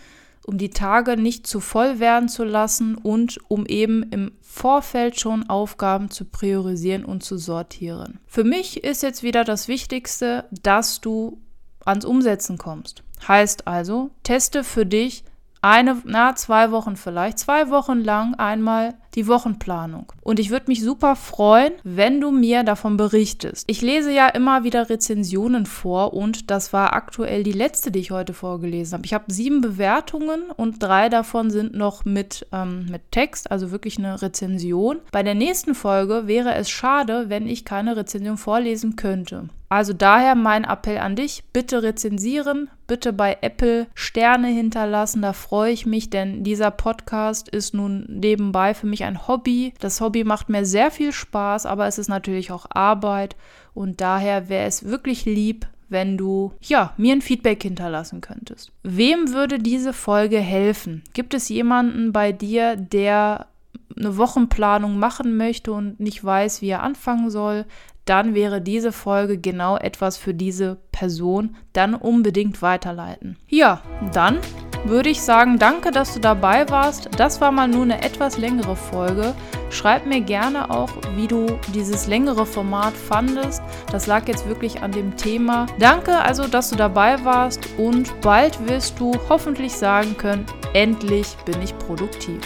um 0.45 0.57
die 0.57 0.69
Tage 0.69 1.17
nicht 1.17 1.47
zu 1.47 1.59
voll 1.59 1.99
werden 1.99 2.29
zu 2.29 2.43
lassen 2.43 2.95
und 2.95 3.39
um 3.49 3.65
eben 3.65 4.03
im 4.11 4.31
Vorfeld 4.41 5.19
schon 5.19 5.49
Aufgaben 5.49 6.11
zu 6.11 6.25
priorisieren 6.25 7.03
und 7.03 7.23
zu 7.23 7.37
sortieren. 7.37 8.19
Für 8.27 8.43
mich 8.43 8.83
ist 8.83 9.03
jetzt 9.03 9.23
wieder 9.23 9.43
das 9.43 9.67
Wichtigste, 9.67 10.45
dass 10.51 11.01
du 11.01 11.41
ans 11.83 12.05
Umsetzen 12.05 12.57
kommst. 12.57 13.03
Heißt 13.27 13.67
also, 13.67 14.11
teste 14.23 14.63
für 14.63 14.85
dich 14.85 15.23
eine, 15.61 15.99
na, 16.05 16.35
zwei 16.35 16.69
Wochen 16.69 16.95
vielleicht, 16.95 17.39
zwei 17.39 17.71
Wochen 17.71 17.99
lang 18.01 18.35
einmal 18.35 18.93
die 19.15 19.27
Wochenplanung. 19.27 20.11
Und 20.21 20.39
ich 20.39 20.49
würde 20.49 20.65
mich 20.67 20.81
super 20.81 21.15
freuen, 21.15 21.73
wenn 21.83 22.21
du 22.21 22.31
mir 22.31 22.63
davon 22.63 22.97
berichtest. 22.97 23.63
Ich 23.67 23.81
lese 23.81 24.11
ja 24.11 24.27
immer 24.27 24.63
wieder 24.63 24.89
Rezensionen 24.89 25.65
vor 25.65 26.13
und 26.13 26.51
das 26.51 26.73
war 26.73 26.93
aktuell 26.93 27.43
die 27.43 27.51
letzte, 27.51 27.91
die 27.91 27.99
ich 27.99 28.11
heute 28.11 28.33
vorgelesen 28.33 28.93
habe. 28.93 29.05
Ich 29.05 29.13
habe 29.13 29.31
sieben 29.31 29.61
Bewertungen 29.61 30.43
und 30.55 30.81
drei 30.83 31.09
davon 31.09 31.49
sind 31.49 31.73
noch 31.75 32.05
mit, 32.05 32.45
ähm, 32.51 32.87
mit 32.89 33.11
Text, 33.11 33.51
also 33.51 33.71
wirklich 33.71 33.97
eine 33.97 34.21
Rezension. 34.21 34.99
Bei 35.11 35.23
der 35.23 35.35
nächsten 35.35 35.75
Folge 35.75 36.27
wäre 36.27 36.55
es 36.55 36.69
schade, 36.69 37.25
wenn 37.29 37.47
ich 37.47 37.65
keine 37.65 37.95
Rezension 37.95 38.37
vorlesen 38.37 38.95
könnte. 38.95 39.49
Also 39.67 39.93
daher 39.93 40.35
mein 40.35 40.63
Appell 40.63 40.99
an 40.99 41.15
dich, 41.15 41.43
bitte 41.51 41.81
rezensieren, 41.81 42.69
bitte 42.87 43.13
bei 43.13 43.37
Apple 43.41 43.87
Sterne 43.95 44.47
hinterlassen, 44.47 45.23
da 45.23 45.33
freue 45.33 45.71
ich 45.71 45.85
mich, 45.85 46.09
denn 46.11 46.43
dieser 46.43 46.69
Podcast 46.69 47.49
ist 47.49 47.73
nun 47.73 48.05
nebenbei 48.07 48.75
für 48.75 48.85
mich 48.85 49.04
ein 49.07 49.27
Hobby. 49.27 49.73
Das 49.79 50.01
Hobby 50.01 50.23
macht 50.23 50.49
mir 50.49 50.65
sehr 50.65 50.91
viel 50.91 51.11
Spaß, 51.11 51.65
aber 51.65 51.87
es 51.87 51.97
ist 51.97 52.07
natürlich 52.07 52.51
auch 52.51 52.65
Arbeit 52.69 53.35
und 53.73 54.01
daher 54.01 54.49
wäre 54.49 54.65
es 54.65 54.85
wirklich 54.85 55.25
lieb, 55.25 55.67
wenn 55.89 56.17
du 56.17 56.53
ja 56.61 56.93
mir 56.97 57.13
ein 57.13 57.21
Feedback 57.21 57.61
hinterlassen 57.63 58.21
könntest. 58.21 58.71
Wem 58.83 59.33
würde 59.33 59.59
diese 59.59 59.93
Folge 59.93 60.39
helfen? 60.39 61.03
Gibt 61.13 61.33
es 61.33 61.49
jemanden 61.49 62.11
bei 62.11 62.31
dir, 62.31 62.75
der 62.75 63.47
eine 63.95 64.17
Wochenplanung 64.17 64.99
machen 64.99 65.37
möchte 65.37 65.71
und 65.71 65.99
nicht 65.99 66.23
weiß, 66.23 66.61
wie 66.61 66.69
er 66.69 66.83
anfangen 66.83 67.29
soll, 67.29 67.65
dann 68.05 68.35
wäre 68.35 68.61
diese 68.61 68.91
Folge 68.91 69.37
genau 69.37 69.77
etwas 69.77 70.17
für 70.17 70.33
diese 70.33 70.77
Person. 70.91 71.55
Dann 71.73 71.95
unbedingt 71.95 72.61
weiterleiten. 72.61 73.37
Ja, 73.47 73.81
dann 74.13 74.39
würde 74.85 75.09
ich 75.09 75.21
sagen, 75.21 75.57
danke, 75.59 75.91
dass 75.91 76.13
du 76.13 76.19
dabei 76.19 76.69
warst. 76.69 77.09
Das 77.17 77.41
war 77.41 77.51
mal 77.51 77.67
nur 77.67 77.83
eine 77.83 78.01
etwas 78.01 78.37
längere 78.37 78.75
Folge. 78.75 79.33
Schreib 79.69 80.05
mir 80.05 80.21
gerne 80.21 80.69
auch, 80.69 80.89
wie 81.15 81.27
du 81.27 81.59
dieses 81.73 82.07
längere 82.07 82.45
Format 82.45 82.93
fandest. 82.93 83.61
Das 83.91 84.07
lag 84.07 84.27
jetzt 84.27 84.47
wirklich 84.47 84.81
an 84.81 84.91
dem 84.91 85.15
Thema. 85.17 85.65
Danke 85.79 86.17
also, 86.17 86.47
dass 86.47 86.69
du 86.69 86.75
dabei 86.75 87.23
warst 87.25 87.67
und 87.77 88.19
bald 88.21 88.67
wirst 88.67 88.99
du 88.99 89.13
hoffentlich 89.29 89.73
sagen 89.73 90.15
können, 90.17 90.45
endlich 90.73 91.35
bin 91.45 91.61
ich 91.61 91.77
produktiv. 91.77 92.39